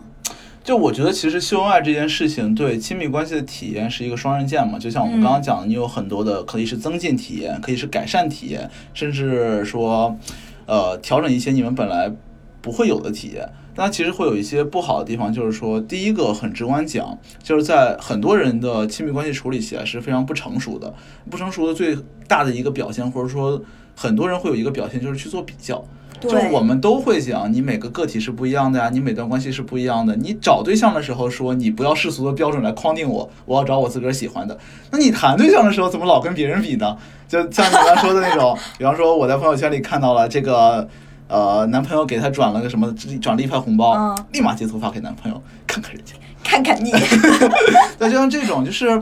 [0.62, 4.78] 就我觉得，其实秀恩爱这件事情对亲密关系的体验是一个双刃剑嘛。
[4.78, 10.13] 就像我们刚刚讲的，你有很多的可以是增进体验，可以是改善体验，甚至说，
[10.65, 12.12] 呃，调整一些你们本来
[12.62, 13.47] 不会有的体验。
[13.75, 20.93] 但它其实会有一些不好的地方，就是说，第一个很直观讲，就是在很多人的亲密关系处理起来是非常不成熟的。
[21.29, 23.62] 不成熟的最大的一个表现，或者说
[23.95, 25.83] 很多人会有一个表现，就是去做比较。
[26.21, 30.15] 就对我们都会讲，你每个个体是不一样的呀，你每段关系是不一样的。
[30.15, 34.57] 你找对象的时候说，你不要世俗的标准来框定我，我要找我自个儿喜欢的。
[34.89, 36.95] 那你谈对象的时候，怎么老跟别人比呢？
[37.27, 40.88] 就像你刚才说的那种，比方说我在朋友圈里看到了这个，
[41.33, 46.13] 呃，男朋友给她转了个什么，转了一排红包，嗯立马截图发给男朋友，看看人家。
[46.43, 46.91] 看看你，
[47.97, 49.01] 对，就像这种，就是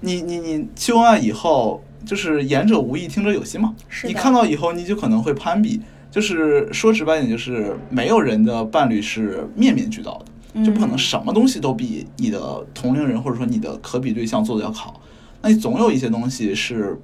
[0.00, 3.72] 你你你秀恩爱以后，就是言者无意，听者有心嘛。
[4.02, 5.80] 你看到以后，你就可能会攀比。
[6.10, 10.20] 就是说直白点，就是没有人的伴侣是面面俱到
[10.54, 15.00] 的，就不可能嗯什么东西都比你的同龄人或者说你的可比对象做的要好。
[15.40, 17.00] 那你总有一些东西是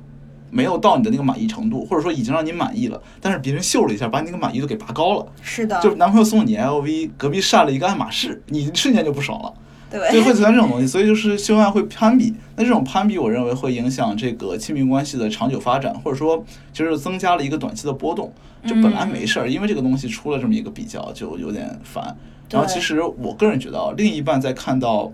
[0.50, 5.26] 没有到你的那个满意程度，或者说已经让你满意了，但是别人秀了一下，把你那个满意度给拔高了。
[5.42, 9.52] 是的，就是男朋友送你 LV，隔壁晒了一个爱马仕，你瞬间就不爽了。
[9.88, 12.34] 就会对，存在这种东西，所以就是秀恩爱会攀比。
[12.56, 18.32] 那这种攀比，我认为会影响这个亲密关系的长久发展，或者说就是增加了一个短期的波动。
[18.66, 22.16] 就本来没事儿，因为这个东西出了这么一个比较，就有点烦。
[22.50, 25.12] 然后其实我个人觉得啊，另一半在看到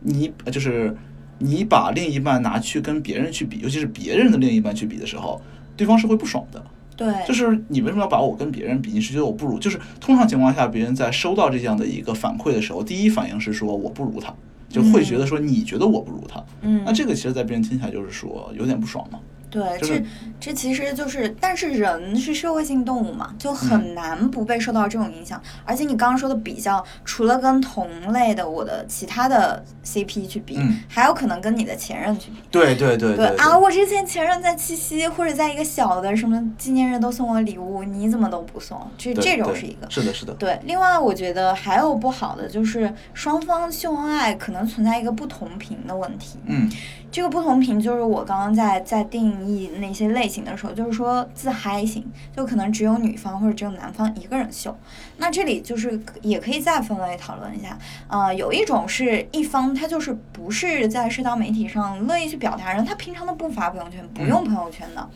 [0.00, 0.96] 你就是
[1.38, 5.40] 你把另一半拿去跟别人去比，尤其是别人的另一半去比的时候，
[5.76, 6.64] 对方是会不爽的。
[6.96, 8.92] 对，就是你为什么要把我跟别人比？
[8.92, 9.58] 你是觉得我不如？
[9.58, 14.32] 就是通常情况下，别人在收到这样的一个反馈的时候，第一反应是说我不如他，
[14.68, 16.40] 就会觉得说你觉得我不如他。
[16.62, 19.18] 嗯那这个其实，在别人听起来就是说有点不爽嘛。
[19.54, 20.04] 对，这
[20.40, 25.40] 这其实就是，但是人是社会性动物嘛，就很难不被受到这种影响。
[25.64, 32.38] 而且你刚刚说的比较，除了跟同类的我的其他的 CP 去比，嗯还有可能跟你的前任去比。
[32.50, 38.76] 对对对对啊，我之前前任在七夕或者在一个小的什么纪念日都送我礼物，你怎么都不送？
[38.98, 39.88] 这这种是一个。
[39.88, 40.34] 是的，是的。
[40.34, 46.40] 对，另外我觉得还有不好的就是双方秀恩爱可能存在一个不同频的问题。
[46.46, 46.68] 嗯
[47.14, 52.04] 这个不同频就是我刚刚在在定义那些类型的时候，就是说自嗨型，
[52.36, 54.76] 就可能只有女方或者只有男方一个人秀。
[55.18, 65.08] 那这里就是也可以再分类讨论一下，呃，有一种是一方他就是不是在社交媒体上乐意去表达人，他平常都不发朋友圈，不用朋友圈的，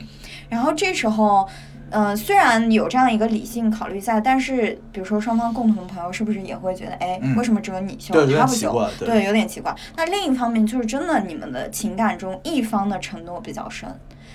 [0.48, 1.48] 然后这时候。
[1.90, 8.90] 嗯、虽然有这样一个理性考虑在，但是比如说双方共同朋友是不是也会觉得，哎，嗯为什么只有你秀，他不秀？
[8.98, 9.74] 对对，有点奇怪。
[9.96, 13.88] 那另一方面就是真的，你们的情感中一方的承诺比较深。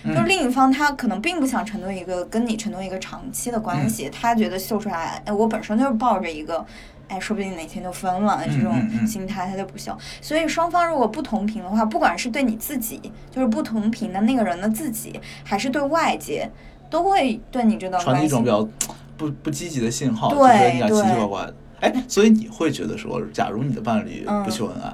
[0.05, 6.65] 就嗯另一方他可能并不想承诺一个跟你承诺一个长期的关嗯系，他觉得秀出来，哎，我本身就是抱着一个，
[7.07, 8.75] 哎，说不定哪天就分了这种
[9.07, 9.97] 心态，他就不秀。
[10.19, 12.99] 所以双方如果不同频的话，不管是对你自己，
[13.31, 16.49] 就是不同频的那个人的自己，还是对外界，
[16.93, 18.62] 都会对你这段传递一种比较
[19.17, 21.45] 不不积极的信号，就对觉得你俩奇奇怪怪。
[21.45, 21.56] 的。
[21.79, 24.43] 哎，所以你会觉得说，假如你的伴侣嗯。
[24.43, 24.93] 不秀恩爱，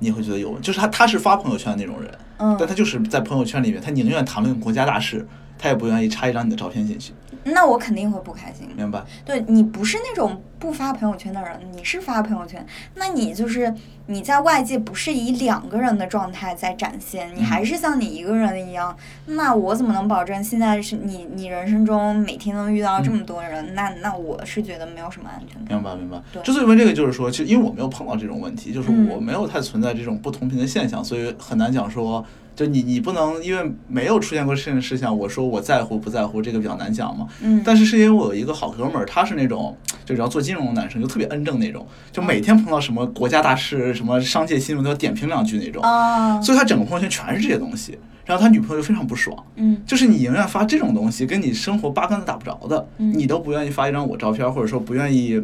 [0.00, 2.56] 你会觉得有问，就是他他是发朋友圈的那种人，嗯。
[2.58, 5.24] 但他就是在朋友圈里面，他宁愿谈论国家大事，
[5.56, 7.12] 他也不愿意插一张你的照片进去，
[7.46, 8.68] 那我肯定会不开心。
[8.76, 9.02] 明白？
[9.24, 13.72] 对你不是那种不发朋友圈的人，你是发朋友圈，那你就是
[14.06, 23.74] 你在外界不是以两个人的状态在展现，你嗯还是像你一个人一样，那我怎么能保证现在是你你人生中每天能遇到这么多人？
[23.74, 25.76] 那那我是觉得没有什么安全感。
[25.76, 26.42] 明白明白对。
[26.42, 32.24] 之所以问这个，就是说，其实因为我没有碰到这种问题，就是嗯我没有太存在这种不同频的现象，所以很难讲说，
[32.56, 37.28] 就你你不能因为没有出现过这件事情，我说我在乎不在乎，这个比较难讲嘛。
[37.42, 47.98] 嗯，但是是因为我有一个好哥们儿，他是那种就只要做金融的男生，就特别恩正那种，就每天碰到什么国家大事、什么商界新闻都要点评两句那种，啊，所以他整个朋友圈全是这些东西。
[48.24, 55.40] 然后他女朋友就非常不爽，嗯就是你宁愿发这种东西，跟你生活八竿子打不着的，嗯你都不愿意发一张我照片，或者说不愿意。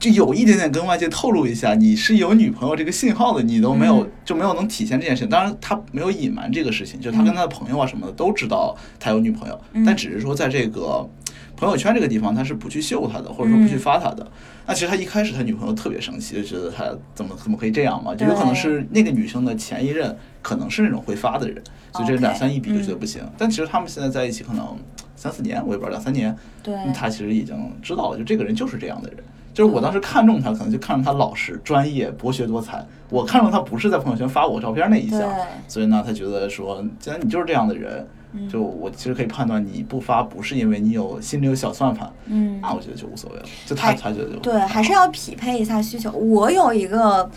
[0.00, 5.28] 就有一点点跟外界透露一下你是有女朋友这个信号的，你都没有、嗯就没有能体现这件事情。
[5.28, 11.06] 当然，他没有隐瞒这个事情，就是他跟他的朋友啊什么的都知道他有女朋友，嗯但只是说在这个
[11.54, 14.26] 朋友圈这个地方他是不去秀他的，或者说不去嗯发他的。
[14.66, 16.84] 那其实他一开始他女朋友特别生气，就觉得他
[17.14, 18.14] 怎么怎么可以这样嘛？
[18.14, 23.20] 就有可能是那个女生的前一任可能是那种会发的人，所以这两三一比就觉得嗯不行。
[23.36, 24.78] 但其实他们现在在一起可能
[25.14, 26.34] 三四年，我也不知道两三年，
[26.94, 29.18] 他其实已经知道了，就这个人就是这样的人。
[29.52, 32.84] 就是我当时看中他，可能就看中他老实、专业、博学多才。
[33.08, 35.28] 我看中他不是在朋友圈发我照片那一项，
[35.66, 43.44] 所以呢，他觉得说，既然你就是这样的人，嗯就我其实可以判断你不发不是因为你有心里有小算盘，嗯那我觉得就无所谓了。
[43.66, 46.12] 就他还他觉得就对，还是要匹配一下需求。
[46.12, 47.28] 我有一个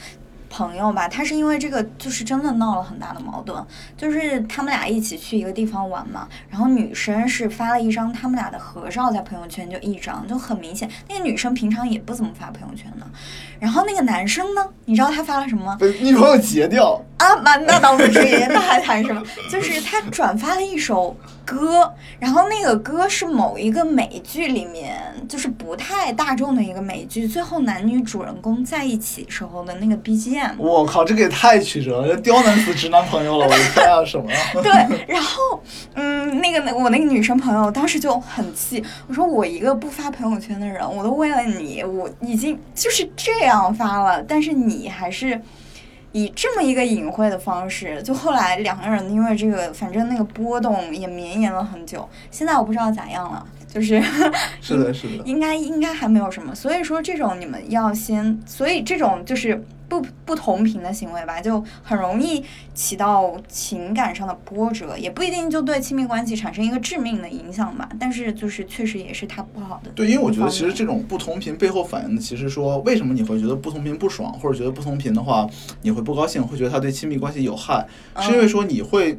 [0.53, 3.65] 朋友吧，他是因为这个就是真的闹了很大的矛盾，
[3.97, 13.07] 就是他们俩一起去一个地方玩嘛，然后女生是发了一张他们俩的合照在朋友圈，就一张，就很明显，那个女生平常也不怎么发朋友圈的，
[13.63, 17.01] 然后那个男生呢，你知道他发了什么女朋友截掉。
[17.15, 19.23] 啊，那那倒不至于，那还谈什么？
[19.49, 30.55] 就是他转发了一首歌，然后那个歌是某一个美剧里面，就是不太大众的一个美剧，最后男女主人公在一起时候的那个 BGM。
[30.57, 33.45] 我靠，这个也太曲折了，这刁难死直男朋友了！
[33.45, 34.39] 我的天啊，什么呀？
[34.61, 34.71] 对，
[35.07, 45.41] 然后，嗯，那个我那个女生朋友当时就很气，我说我一个不发朋友圈的人，我都为了你，我已经就是这样发了，但是你还是
[46.11, 53.99] 以这么一个隐晦的方式，就后来两个人因为这个，反正那个波动也绵延了很久，现在我不知道咋样了，就是
[54.61, 55.23] 是的，是的。
[55.25, 62.43] 应该应该还没有什么，所以说这种你们要先，所以这种就是不不同频的行为吧，就很容易
[62.75, 69.89] 起到情感上的波折，也不一定就对亲密关系产生一个致命的影响吧，但是就是确实也是它不好的。
[69.95, 75.47] 对，因为我觉得其实这这种不同频背后反映的，其实说为什么你会觉得不同频不爽，或者觉得不同频的话
[75.81, 77.87] 你会不高兴，会觉得他对亲密关系有害，
[78.19, 79.17] 是因为说你会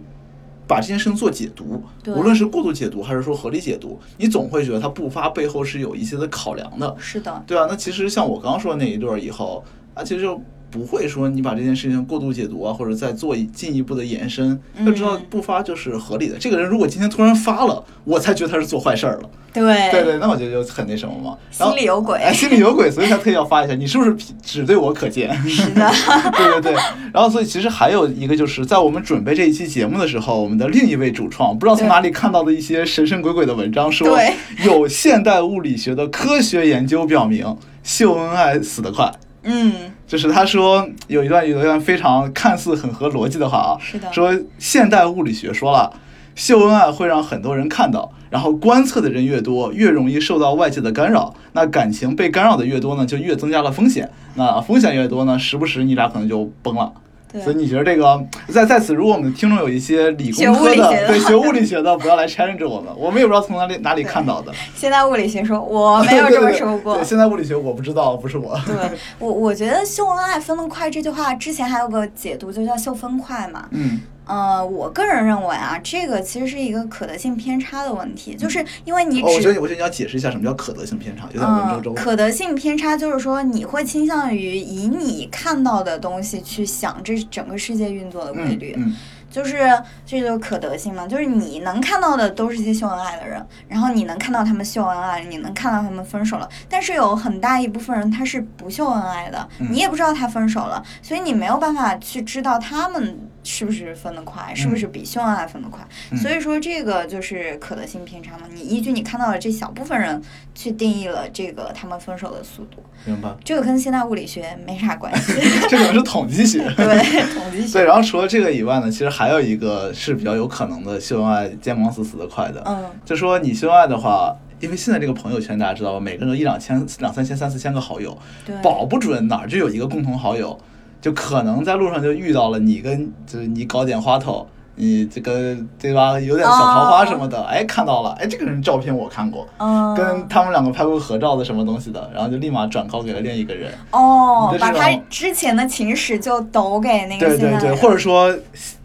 [0.67, 9.63] 把这件事情做解读，无论是过度解读还是说合理解读，你总会觉得他不发背后是有一些的考量的，是的，对啊，那其实像我刚刚说的那一对儿以后，
[9.95, 10.41] 啊，其实就
[10.75, 16.37] 不会说你把这件事情过度解读啊，或者再做一进一步的延伸，要知道嗯不发就是合理的。
[16.37, 19.31] 这个人如果今天突然发了，我才觉得他是做坏事儿了。
[19.53, 21.39] 对对对，那我觉得就很那什么嘛。
[21.53, 23.75] 心里有鬼哎， 心里有鬼，所以才特意要发一下。
[23.77, 25.33] 你是不是只对我可见？
[25.49, 25.89] 是的，
[26.37, 26.73] 对对对。
[27.13, 34.35] 然后，所以其实还有一个就是在我们准备这一期节目的时候，我们的另一位主创不知道从哪里看到的一些神神鬼鬼的文章，说对
[34.65, 39.09] 有现代物理学的科学研究表明，秀恩爱死得快。
[39.45, 45.93] 嗯，就是他说有一段有一段非常看似很合逻辑的话啊，是的说现代物理学说了，
[46.35, 56.93] 秀恩爱会让很多人看到，然后观测的人越多，越容易受到外界的干扰，那感情被干扰的越多呢，就越增加了风险，那风险越多呢，时不时你俩可能就崩了。
[57.35, 64.53] 对所以你觉得这个在在此，如果我们的听众有一些理工科的，对学物理学的，不要来 challenge 我们，我们也不知道从哪里哪里看到的。
[64.77, 68.57] 现在物理学说我没有这么说过对对对，现在物理学我不知道，不是我。
[68.65, 68.77] 对
[69.19, 73.67] 我，我觉得秀恩爱分得快这句话之前还有个解读，就叫秀分快嘛。
[73.73, 81.95] 嗯，呃，我个人认为啊，这个其实是一个可得性偏差的问题，就是因为你哦，我觉只得我觉得你要解释一下什么叫可得性偏差，有点文绉嗯，绉。
[81.95, 88.97] 可得性偏差就是说，你会倾向于以你看到的东西去想这整个世界运作的规嗯律，嗯
[89.31, 89.59] 就是
[90.07, 99.67] 这就是可得性嘛，就是你能看到的都是一些秀恩爱的人，然后你能看到他们秀恩爱，你能看到他们分手了，但是有很大一部分人他是不秀恩爱的，嗯。
[99.73, 110.21] 你也不知道他分手了，所以你没有办法去知道他们是不是分得快，是不是比秀恩爱分得快，嗯所以说这个就是可得性偏差嘛，你依据你看到的这小部分人
[110.55, 113.29] 去定义了这个他们分手的速度，明白。
[113.45, 115.33] 这个跟现代物理学没啥关系，
[115.69, 116.59] 这可能是统计学。
[116.75, 128.17] 对，统计学，对，然后除了这个以外呢，其实还有一个是比较有可能的秀恩爱见光死死的快的，嗯就说你秀恩爱的话，因为现在这个朋友圈大家知道吧，每个人都一两千、两三千、三四千个好友，
[128.63, 130.59] 保不准哪儿就有一个共同好友，
[131.05, 134.47] 就可能在路上就遇到了你跟就是你搞点花头。
[134.77, 136.19] 你这个对吧？
[136.19, 143.71] 有点小桃花什么的，哎，看到了，哎，这个人照片我看过，嗯，跟他们两个拍过合照的什么东西的，然后就立马转告给了另一个人。
[143.93, 148.37] 哦把他之前的情史就抖给那个对对对，或者说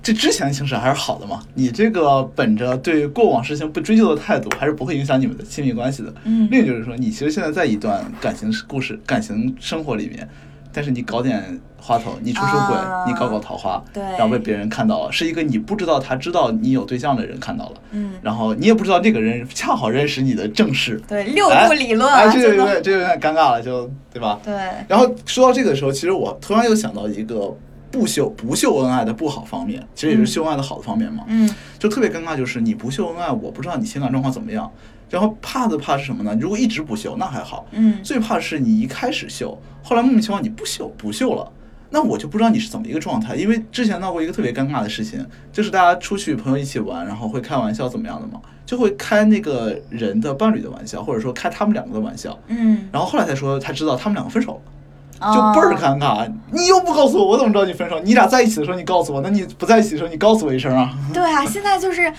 [0.04, 6.14] 这之前的情史还是好的嘛，你这个本着对过往事情不追究的态度，还是不会影响你们的亲密关系的。
[6.24, 10.30] 嗯另一就是说，你其实现在在一段感情故事、感情生活里面，
[10.80, 13.04] 但是你搞点花头，你出出轨，啊。
[13.06, 14.02] 你搞搞桃花，对。
[14.02, 24.40] 然后被别人看到了，是一个你不知道他知道你有对象的人看到了，嗯，然后你也不知道这个人恰好认识你的正室，对六哎步理论哎，就有点这就有点尴尬了，就对吧？
[24.42, 24.54] 对，
[24.88, 27.54] 然后说到这个的时候，其实我突然又想到一个
[27.92, 31.26] 不秀不秀恩爱的不好方面，其实也是秀恩爱的好的方面嘛。
[31.28, 31.54] 嗯。
[31.78, 34.72] 就特别尴尬，就是你不秀恩爱，我不知道你情感状况怎么样。
[35.10, 36.38] 然后怕的怕是什么呢？
[36.40, 37.66] 如果一直不秀，那还好。
[37.72, 41.52] 嗯最怕是你一开始秀，后来莫名其妙你不秀不秀了，
[41.90, 43.36] 那我就不知道你是怎么一个状态。
[43.36, 52.38] 因为之前闹过一个特别尴尬的事情，就是大家出去朋友一起玩，然后会开玩笑怎么样的嘛，就会开那个人的伴侣的玩笑，或者说开他们两个的玩笑。
[52.48, 54.60] 嗯，然后后来才说才知道他们两个分手了。
[54.62, 56.26] 哦就倍儿尴尬。
[56.50, 58.00] 你又不告诉我，我怎么知道你分手？
[58.00, 62.10] 你俩在一起的时候你告诉我，那你不在一起的时候你告诉我一声啊，对啊，现在就是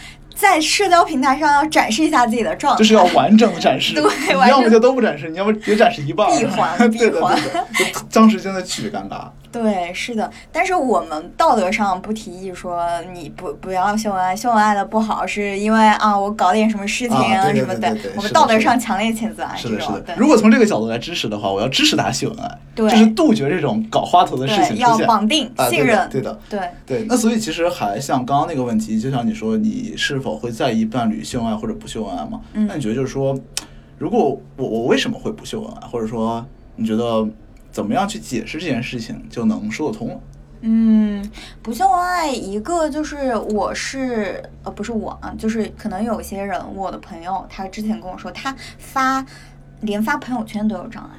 [0.41, 3.95] 在社交平台上要展示一下自己的状态，就是要完整的展示。
[4.01, 6.31] 对你要么就都不展示，你要么别展示一半儿。
[6.39, 7.39] 闭环闭环
[7.77, 9.29] 对，就当时真的巨尴尬。
[9.53, 20.17] 对，是的，但是我们道德上不提议说你不不要秀恩爱，秀恩爱的不好，是因为啊我搞点什么事情啊什么的我们道德上强烈谴责啊是的，是的这种。
[20.17, 25.07] 如果从这个角度来支持的话，我要支持大家秀恩爱， 对就是杜绝这种搞花头的事情出现。
[25.07, 26.39] 绑定信任，对的。
[26.49, 32.41] 对对，那所以其实还像刚刚那个问题，就像你说，你是否会在意伴侣秀恩爱或者不秀恩爱嘛？
[32.53, 33.37] 嗯那你觉得就是说，
[33.99, 36.45] 如果我我为什么会不秀恩爱，或者说
[36.77, 37.27] 你觉得
[37.71, 40.21] 怎么样去解释这件事情就能说得通了？
[40.63, 41.25] 嗯，
[41.63, 49.25] 不秀恩爱，一个就是我是呃不是我啊，就是可能有些人，我的朋友，他之前跟我说，他发
[49.81, 51.11] 连发朋友圈都有障碍，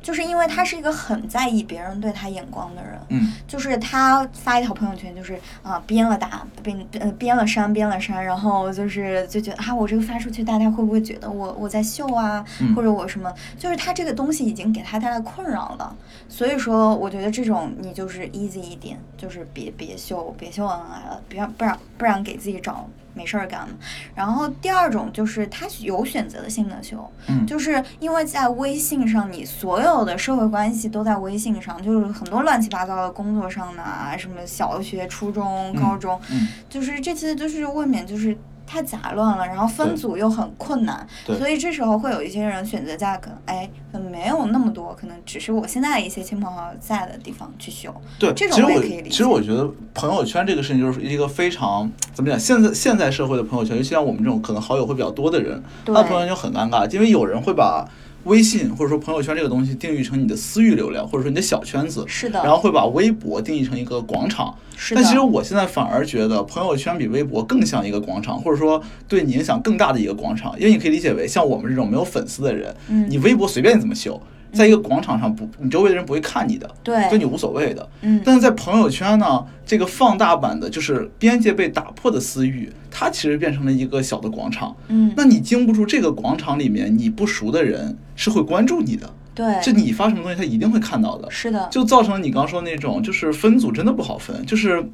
[0.00, 2.92] 就是因为他是一个很在意别人对他眼光的人。
[3.08, 13.32] 嗯就是他发一条朋友圈，就是啊、编了打编呃编了删编了删，然后就是就觉得啊我这个发出去，大家会不会觉得我我在秀啊，嗯或者我什么？
[13.58, 15.94] 就是他这个东西已经给他带来困扰了，
[16.28, 23.66] 所以说我觉得这种你就是 easy 一点，就是别别秀别秀恩爱了，不要不然不然给自己找没事儿干。
[24.14, 38.36] 然后第二种就是他有选择性的秀，嗯，就是因为在微信上，你所有的社会关系都在微信上，就是很多乱七八糟的工作上的啊，什么小学、初中、高中，嗯就是这些就是未免就是
[38.66, 41.38] 太杂乱了，然后分组又很困难，对。
[41.38, 47.94] 所以这时候会有一些人选择在可能哎可能没有那么多，可能只是我现在一些亲朋好友在的地方去修。
[48.18, 49.10] 对，这种也可以理解。
[49.10, 55.94] 其实我觉得朋友圈这个事情就是一个非常怎么讲，现在现在社会的朋友圈，尤其像我们这种可能好友会比较多的人，对。
[55.94, 57.86] 那朋友圈就很尴尬，因为有人会把
[58.24, 62.42] 微信或者说朋友圈这个东西定义成你的私域流量，或者说你的小圈子，是的。
[62.42, 64.54] 然后会把微博定义成一个广场。
[64.76, 73.06] 是的，但其实我现在反而觉得朋友圈比微博更像一个广场，或者说对你影响更大的一个广场，因为你可以理解为像我们这种没有粉丝的人，嗯。
[73.08, 74.20] 你微博随便你怎么秀，
[74.52, 77.88] 在一个广场上不，你周围的人不会看你的，对对你无所谓的。
[78.02, 84.76] 嗯但是在朋友圈呢，这个放大版的就是边界被打破的私域，它其实变成了一个小的广场。
[84.88, 94.84] 嗯那你经不住这个广场里面你不熟的人是会关注你的，对就你发什么东西他一定会看到的，是的，就造成了你刚说的那种，就是分组真的不好分，就是。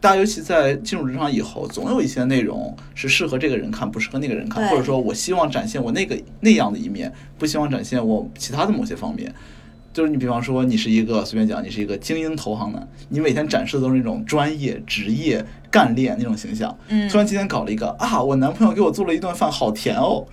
[0.00, 9.34] 大家尤其在进入职场以后，总有一些内容是适合这个人看，不适合那个人看，或者说我希望展现我那个那样的一面，不希望展现我其他的某些方面。
[9.92, 16.76] 就是你比方说你是一个随便讲，你是一个精英投行男，你每天展示的都是那种专业、职业、干练那种形象。
[16.88, 20.24] 嗯突然今天搞了一个啊，我男朋友给我做了一顿饭，好甜哦，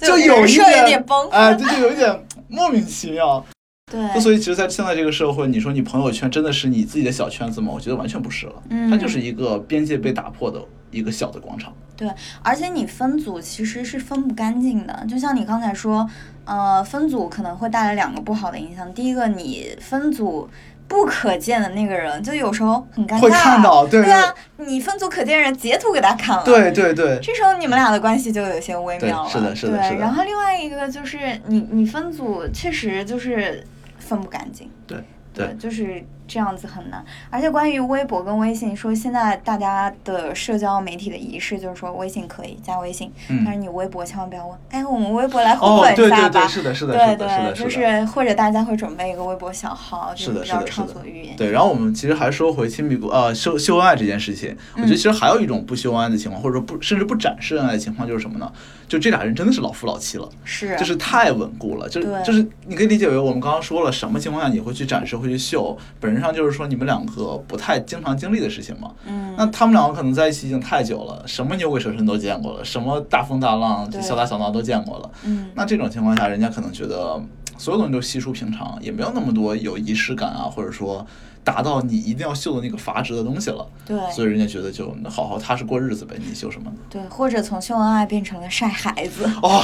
[0.00, 3.44] 就有一点崩哎，这就有一点莫名其妙。
[3.92, 7.70] 对那，所以其实，在现在这个社会，你说你朋友圈真的是你自己的小圈子吗？
[7.74, 10.58] 我觉得完全不是了，嗯它就是一个边界被打破的
[10.90, 11.70] 一个小的广场。
[11.94, 12.10] 对，
[12.42, 16.08] 而且你分组其实是分不干净的，就像你刚才说，
[16.46, 18.92] 呃，分组可能会带来两个不好的影响。
[18.94, 20.48] 第一个，你分组
[20.88, 23.20] 不可见的那个人，就有时候很尴尬。
[23.20, 26.42] 会看到对对啊，你分组可见人截图给他看了。
[26.44, 29.30] 对对对，这时候你们俩的关系就有些微妙了。
[29.30, 33.64] 是的是的对，是的然后另外一个就是你你分组确实就是
[34.12, 34.70] 分不干净。
[34.86, 35.02] 对
[35.34, 37.04] 对，对就是这样子很难。
[37.30, 46.40] 而且关于微博跟微信，说现在大家的社交媒体的仪式就是说，微信可以加微信，嗯但是你微博千万不要问，哎，我们微博来互哦粉，一对对 下吧。
[46.40, 51.36] 对，是的，是的，是的，是对，的，就是或者大家会准备一个微博小号，就是是的，是的，是比较畅所欲言。
[51.36, 58.50] 对，然后我们其实还说回亲密关呃秀秀恩爱这件事情，我觉得嗯其实还有一种不秀恩爱的情况，或者说不甚至不展示恩爱的情况，就是什么呢？
[58.88, 60.28] 就这俩人真的是老夫老妻了。
[60.44, 68.90] 是，就是太稳固了，就是就是你可以理解为我们刚刚说了，什么情况下你会去展示、会去秀，本质上就是说你们两个不太经常经历的事情嘛。
[69.06, 75.10] 嗯，那他们两个可能在一起已经太久了，什么牛鬼蛇神都见过了，什么大风大浪、对小打小闹都见过了。
[75.24, 77.20] 嗯，那这种情况下，人家可能觉得
[77.58, 81.06] 所有东西都稀疏平常，也没有那么多有仪式感啊，或者说
[81.44, 83.66] 达到你一定要秀的那个阀值的东西了。
[83.84, 86.76] 对所以人家觉得就好好踏实过日子呗，你秀什么呢？
[86.88, 89.24] 对，或者从秀恩爱变成了晒孩子。
[89.42, 89.62] 哦，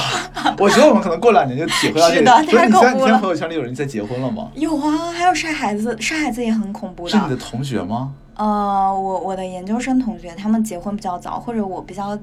[0.58, 2.26] 我觉得我们可能过两年就体会到这是个。
[2.26, 4.50] 的所以你现在你太恐怖了朋友圈里有人在结婚了吗？
[4.54, 8.12] 有啊，还有晒孩子，晒孩子也很恐怖的是你的同学吗？
[8.34, 8.46] 呃，
[8.92, 12.16] 我我的研究生同学，他们结婚比较早，或者我比较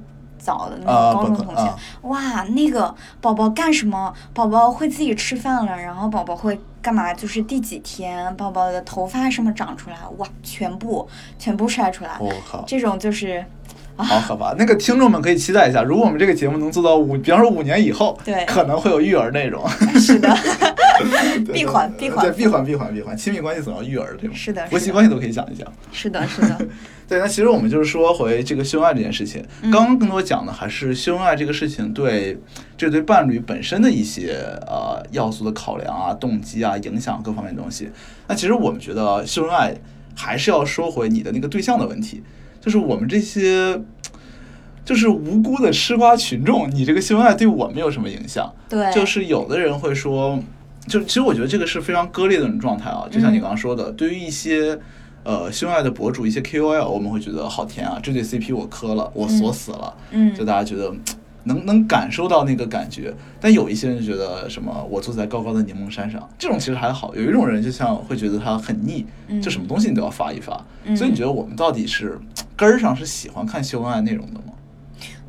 [0.46, 4.14] 早的那啊种高中同学，啊哇，那个宝宝干什么？
[4.34, 7.12] 宝宝会自己吃饭了，然后宝宝会干嘛？
[7.14, 11.08] 就是第几天，宝宝的头发什么长出来，哇，全部
[11.40, 13.44] 全部晒出来，我靠，这种就是
[14.04, 14.54] 好可怕！
[14.58, 19.68] 那个听众们可以期待一下，如果我们这个节目能做到五，比方说五年以后，对可能会有育儿内容。
[20.00, 20.28] 是的，
[21.46, 25.72] 对闭环闭环对，闭环闭环闭环，亲密关系总要育儿对吗，是的是的婆媳关系都可以讲一讲。
[25.92, 26.58] 是的，是的，
[27.08, 32.38] 对，那其实我们就是说回这个秀恩爱这件事情，嗯刚刚更多讲的还是秀恩爱这个事情对
[32.78, 34.38] 这对伴侣本身的一些
[34.68, 37.90] 呃要素的考量啊、动机啊、影响各方面的东西。
[38.28, 39.74] 那其实我们觉得秀恩爱
[40.16, 42.24] 还是要说回你的那个对象的问题，
[42.66, 43.80] 就是我们这些。
[44.84, 48.54] 就是无辜的吃瓜群众，你这个秀恩爱对我们有什么影响？
[48.70, 50.40] 对，就是有的人会说，
[50.88, 53.08] 就其实我觉得这个是非常割裂的一种状态啊。
[53.10, 54.78] 就像你嗯刚刚说的，对于一些
[55.24, 60.94] 呃秀恩爱的博主、一些 KOL，我们会觉得好甜啊，这对 CP 我磕了，我锁死了，嗯就大家觉得。
[61.46, 67.16] 能能感受到那个感觉，但有一些人觉得什么我坐在高高的柠檬山上，这种其实还好。
[67.16, 70.64] 有一种人就像会觉得他很腻，嗯就什么东西你都要发一发。
[70.84, 72.20] 嗯所以你觉得我们到底是
[72.56, 74.54] 根儿上是喜欢看秀恩爱内容的吗？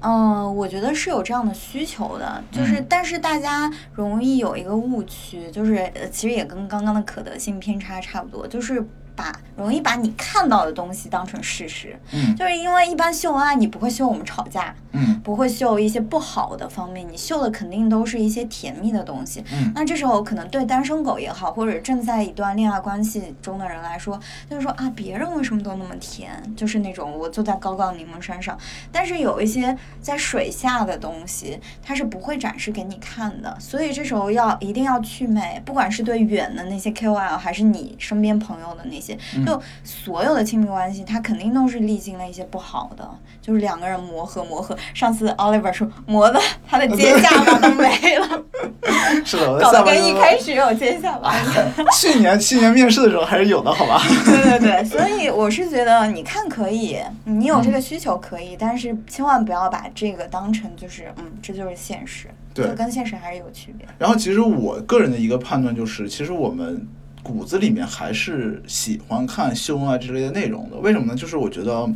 [0.01, 8.87] 嗯，我觉得是有这样的需求的，就是、嗯但是大家容易有一个误区，就是呃，其实也跟刚刚的可得性偏差差不多，就是
[9.17, 19.43] 把容易把你看到的东西当成事实，嗯就是因为一般秀恩爱你不会秀我们吵架，嗯不会秀一些不好的方面，你秀的肯定都是一些甜蜜的东西。
[19.53, 26.31] 嗯那这时候可能对单身狗也好，或者正在一段恋爱关系中的人来说，就是说啊，别人为什么都那么甜？
[26.55, 28.57] 就是那种我坐在高高柠檬山上，
[28.93, 33.57] 但是有一些在水下的东西，它是不会展示给你看的。
[33.59, 39.06] 所以这时候要一定要去美，不管是对远的那些 KOL，还是你身边朋友的那些，
[39.45, 43.09] 就所有的亲密关系，它肯定都是历经了一些不好的，
[43.43, 44.77] 就是两个人磨合磨合。
[44.95, 48.43] 上次 Oliver 说磨的他的肩下巴都没了，
[49.25, 51.35] 是的，搞得跟一开始有肩下巴。
[51.93, 54.01] 去年去年面试的时候还是有的，好吧？
[54.25, 63.87] 对对对，所以我是觉得你看可以，你有这个需求可以，但是千万不要把这个当成就是嗯，这就是现实，对就跟现实还是有区别。
[63.99, 66.87] 然后其实我个人的一个判断就是，其实我们
[67.27, 70.77] 骨子里面还是喜欢看秀恩爱之类的内容的。
[70.77, 71.15] 为什么呢？
[71.17, 71.91] 就是我觉得，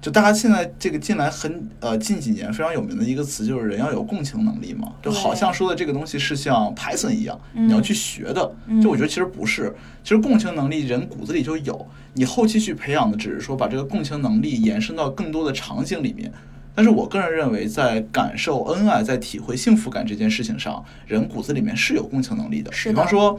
[0.00, 8.54] 就大家现在这个近来很呃近几年非常有名的一个词，就是人要有共情能力嘛，就好像说的这个东西是像 Python 一样，嗯你要去学的。
[8.68, 16.32] 嗯就我觉得其实不是，其实共情能力人骨子里就有，你后期去培养的只是说把这个共情能力延伸到更多的场景里面。
[16.72, 23.38] 但是我个人认为，在感受恩爱、在体会幸福感这件事情上，人骨子里面是有共情能力的比方说，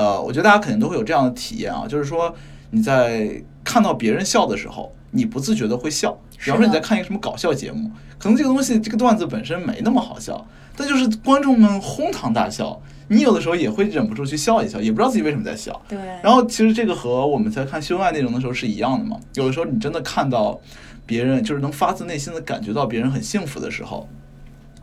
[0.00, 2.34] 呃，我觉得大家肯定都会有这样的体验啊，就是说
[2.70, 6.18] 你在看到别人笑的时候，你不自觉的会笑。
[6.42, 15.78] 比方说你在看一个什么搞笑节目，可能这个东西这个段子本身没那么好笑，但就是观众们哄堂大笑，你有的时候也会忍不住去笑一笑，也不知道自己为什么在笑。
[15.86, 15.98] 对。
[16.22, 19.20] 然后其实这个和我们在看秀恩爱内容的时候是一样的嘛。
[19.34, 20.58] 有的时候你真的看到
[21.04, 24.08] 别人，就是能发自内心的感觉到别人很幸福的时候，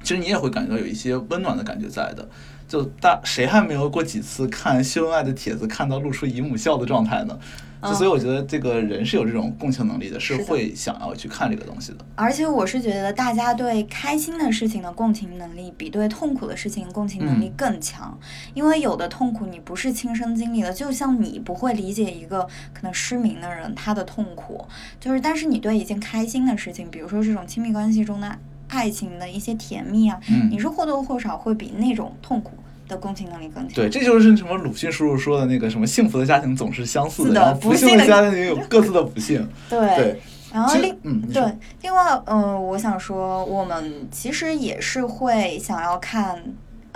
[0.03, 2.29] 其实你也会感觉到有一些温暖的感觉在的。
[2.67, 7.37] 就大谁还没有过几次看秀恩爱的帖子，看到露出姨母笑的状态呢？
[7.79, 11.99] 就所以我觉得这个人是有这种共情能力的，是会想要去看这个东西的。
[12.15, 18.17] 而且我是觉得大家对开心的事情的共情能力比对痛苦的事情共情能力更强，
[18.55, 22.41] 因为有的痛苦你不是亲身经历的，就像你不会理解一个
[22.73, 24.65] 可能失明的人他的痛苦，
[24.99, 32.53] 就是但是你对一件开心的事情，比如说这种亲密关系中的爱情的一些甜蜜啊，你是或多或少会比那种痛苦。
[32.89, 33.75] 的共情能力更强。
[33.75, 39.45] 对，这就是什么鲁迅叔叔说的那个什么幸福的家庭总是相似的，不幸的家庭有各自的不幸。
[39.69, 40.17] 对，
[40.53, 41.43] 然后另嗯对，
[41.81, 46.41] 另外嗯，我想说，我们其实也是会想要看。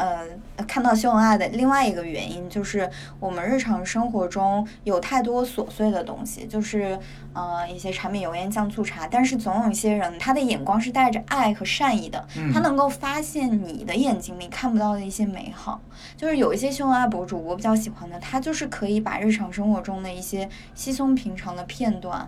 [0.02, 0.26] 呃，
[0.66, 2.90] 看到秀恩爱的另外一个原因就是，
[3.20, 6.98] 我们日常生活中有太多琐碎的东西，就是
[7.34, 9.08] 呃一些柴米油盐酱醋茶。
[9.08, 15.80] 但是总有一些人，他的眼光是带着爱和善意的，他能够发现你的眼睛里看不到的一些美好。
[16.18, 22.28] 就是有一些秀恩爱博主，我比较喜欢的，他就是可以把日常生活中的一些稀松平常的片段，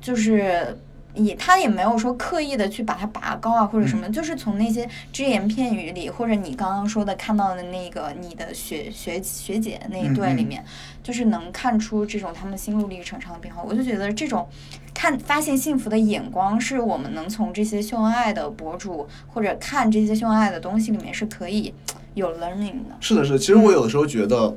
[0.00, 0.78] 就是。
[1.14, 10.64] 也他也没有说刻意的去把它拔高啊或者什么，就是从那些只言片语里，或者你刚刚说的看到的那个你的学学学姐那一对里面，
[11.02, 13.62] 就是能看出这种他们心路历程上的变化。
[13.62, 14.48] 我就觉得这种
[14.94, 21.74] 看发现幸福的眼光，是我们能从这些秀恩爱的博主或者看这些秀恩爱的东西里面是可以
[22.14, 22.96] 有 learning 的。
[23.00, 23.38] 是的，是的。
[23.38, 24.56] 其实我有的时候觉得。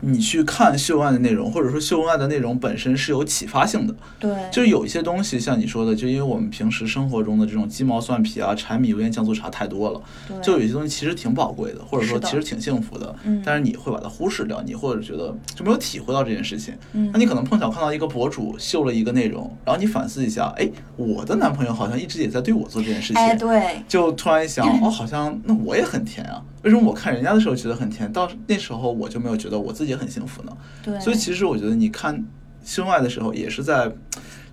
[0.00, 3.94] 你去看秀恩爱的内容，或者说秀恩爱的内容本身是有启发性的。
[4.18, 10.00] 对，就是有一些东西，像你说的，就因为我们平时生活中的这种鸡毛蒜皮啊、柴米油盐酱醋茶太多了，
[10.42, 13.14] 就有些东西其实挺宝贵的，或者说其实挺幸福的。
[13.24, 13.42] 嗯。
[13.44, 16.74] 但是你会把它忽视掉，你或者觉得就没有体会到这件事情。
[16.92, 17.10] 嗯。
[17.12, 23.22] 那你可能碰巧看到一个博主秀了一个内容，然后你反思一下，哎，我的男朋友好像一直也在对我做这件事情。
[23.22, 23.82] 哎，对。
[23.88, 26.42] 就突然一想，哦，好像那我也很甜啊。
[26.64, 30.56] 为什么我看人家的时候觉得很甜，到那时候我就没有觉得我自己很幸福呢？
[30.82, 32.24] 对，所以其实我觉得你看
[32.64, 33.90] 秀恩爱的时候，也是在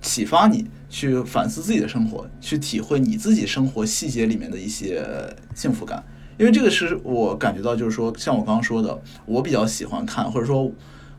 [0.02, 5.04] 启发你去反思自己的生活，去体会你自己生活细节里面的一些
[5.54, 6.04] 幸福感。
[6.38, 10.70] 因为这个是我感觉到，就是说，像我刚刚说的，我比较喜欢看，或者说，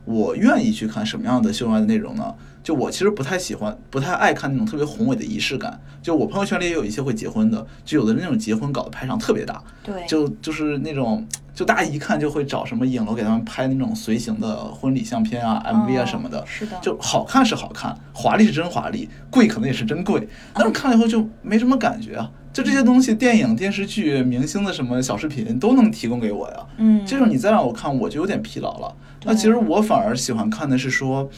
[0.04, 2.34] 我愿意去看什么样的秀恩爱的内容呢？
[2.62, 5.80] 就我其实不太喜欢，不太爱看那种特别宏伟的仪式感。
[6.02, 11.26] 就我朋友圈里也有一些会结婚的，就有的那种结婚搞得排场特别大，对，就就是那种，
[11.56, 22.30] 就大家一看就会找什么影楼给他们拍那种随行的婚礼相片啊、MV 啊什么的，是的，就好看是好看，华丽是真华丽，贵可能也是真贵，但是看了以后就没什么感觉啊。
[22.52, 28.94] 就这些东西，电影、电视剧、明星的什么小视频都能提供给我呀，嗯，这种你再让我看，我就有点疲劳了。
[29.24, 31.28] 那其实我反而喜欢看的是说。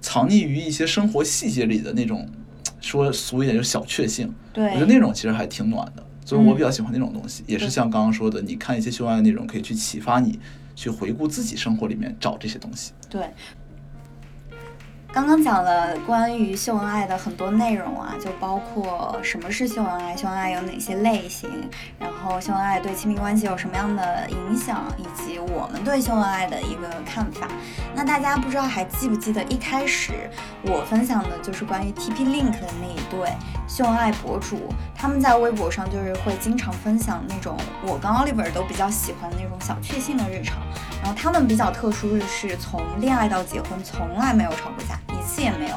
[0.00, 2.24] 藏匿于一些生活细节里的那种，
[2.80, 4.32] 说俗一点就是小确幸。
[4.52, 7.42] 对，我觉得那种其实还挺暖的，所以我比较喜欢那种东西。
[7.46, 10.38] 也是像刚刚说的，你看一些秀恩爱的内容，可以去启发你，
[10.74, 12.92] 去回顾自己生活里面找这些东西。
[13.08, 13.22] 对。
[15.10, 21.48] 刚刚讲了关于秀恩爱的很多内容啊，就包括什么是秀恩爱，秀恩爱有哪些类型，
[21.98, 27.48] 然后秀恩爱对亲密关系有什么样的影响，以及我们对秀恩爱的一个看法。
[27.96, 30.12] 那大家不知道还记不记得一开始
[30.62, 33.32] 我分享的就是关于 TP Link 的那一对
[33.68, 40.56] 秀恩爱博主，他们在微博上就是会经常分享那种我跟 Oliver 都比较喜欢的那种小确幸的日常。
[41.02, 45.76] 然后他们比较特殊的是，从恋爱到结婚从来没有吵过架，一次也没有。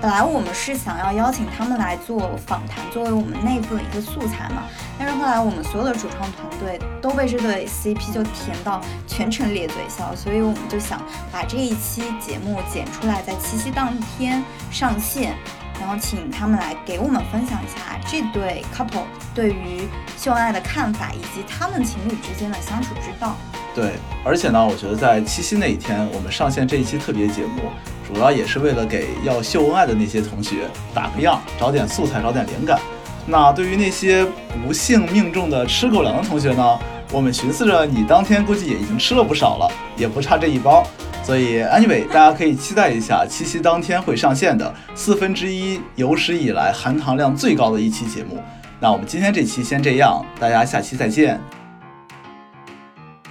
[0.00, 4.64] 本来我们是想要邀请他们来做访谈，作为我们内部的一个素材嘛。
[4.98, 11.00] 但是后来我们所有的主创团队都被这对 CP 就甜到全程咧嘴笑，所以我们就想
[11.32, 15.36] 把这一期节目剪出来，在七夕当天上线。
[15.82, 19.02] 然后请他们来给我们分享一下这对 couple
[19.34, 23.34] 对于秀恩爱的看法，以及他们情侣之间的相处之道。
[23.74, 27.62] 对，而且呢，我觉得在七夕那一天，我们上线这一期特别节目，
[28.06, 32.78] 主要也是为了给要秀恩爱的那些同学打个样，找点素材，找点灵感。
[33.26, 34.24] 那对于那些
[34.64, 36.78] 不幸命中的吃狗粮的同学呢，
[37.12, 40.82] 我们寻思着你当天估计也已经吃了不少了，也不差这一包。
[41.22, 48.42] 所以，anyway，大家可以期待一下七夕当天会上线的四分之一有史以来含糖量最高的一期节目。
[48.80, 51.38] 那我们今天这期先这样，大家下期再见。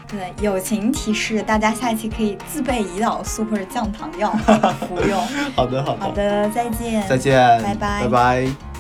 [0.08, 4.32] 对，友情提示，大家下期可以自备胰岛素或者降糖药
[4.88, 5.22] 服用。
[5.56, 8.71] 好的，好的，好的，再见，再见，拜拜，拜拜。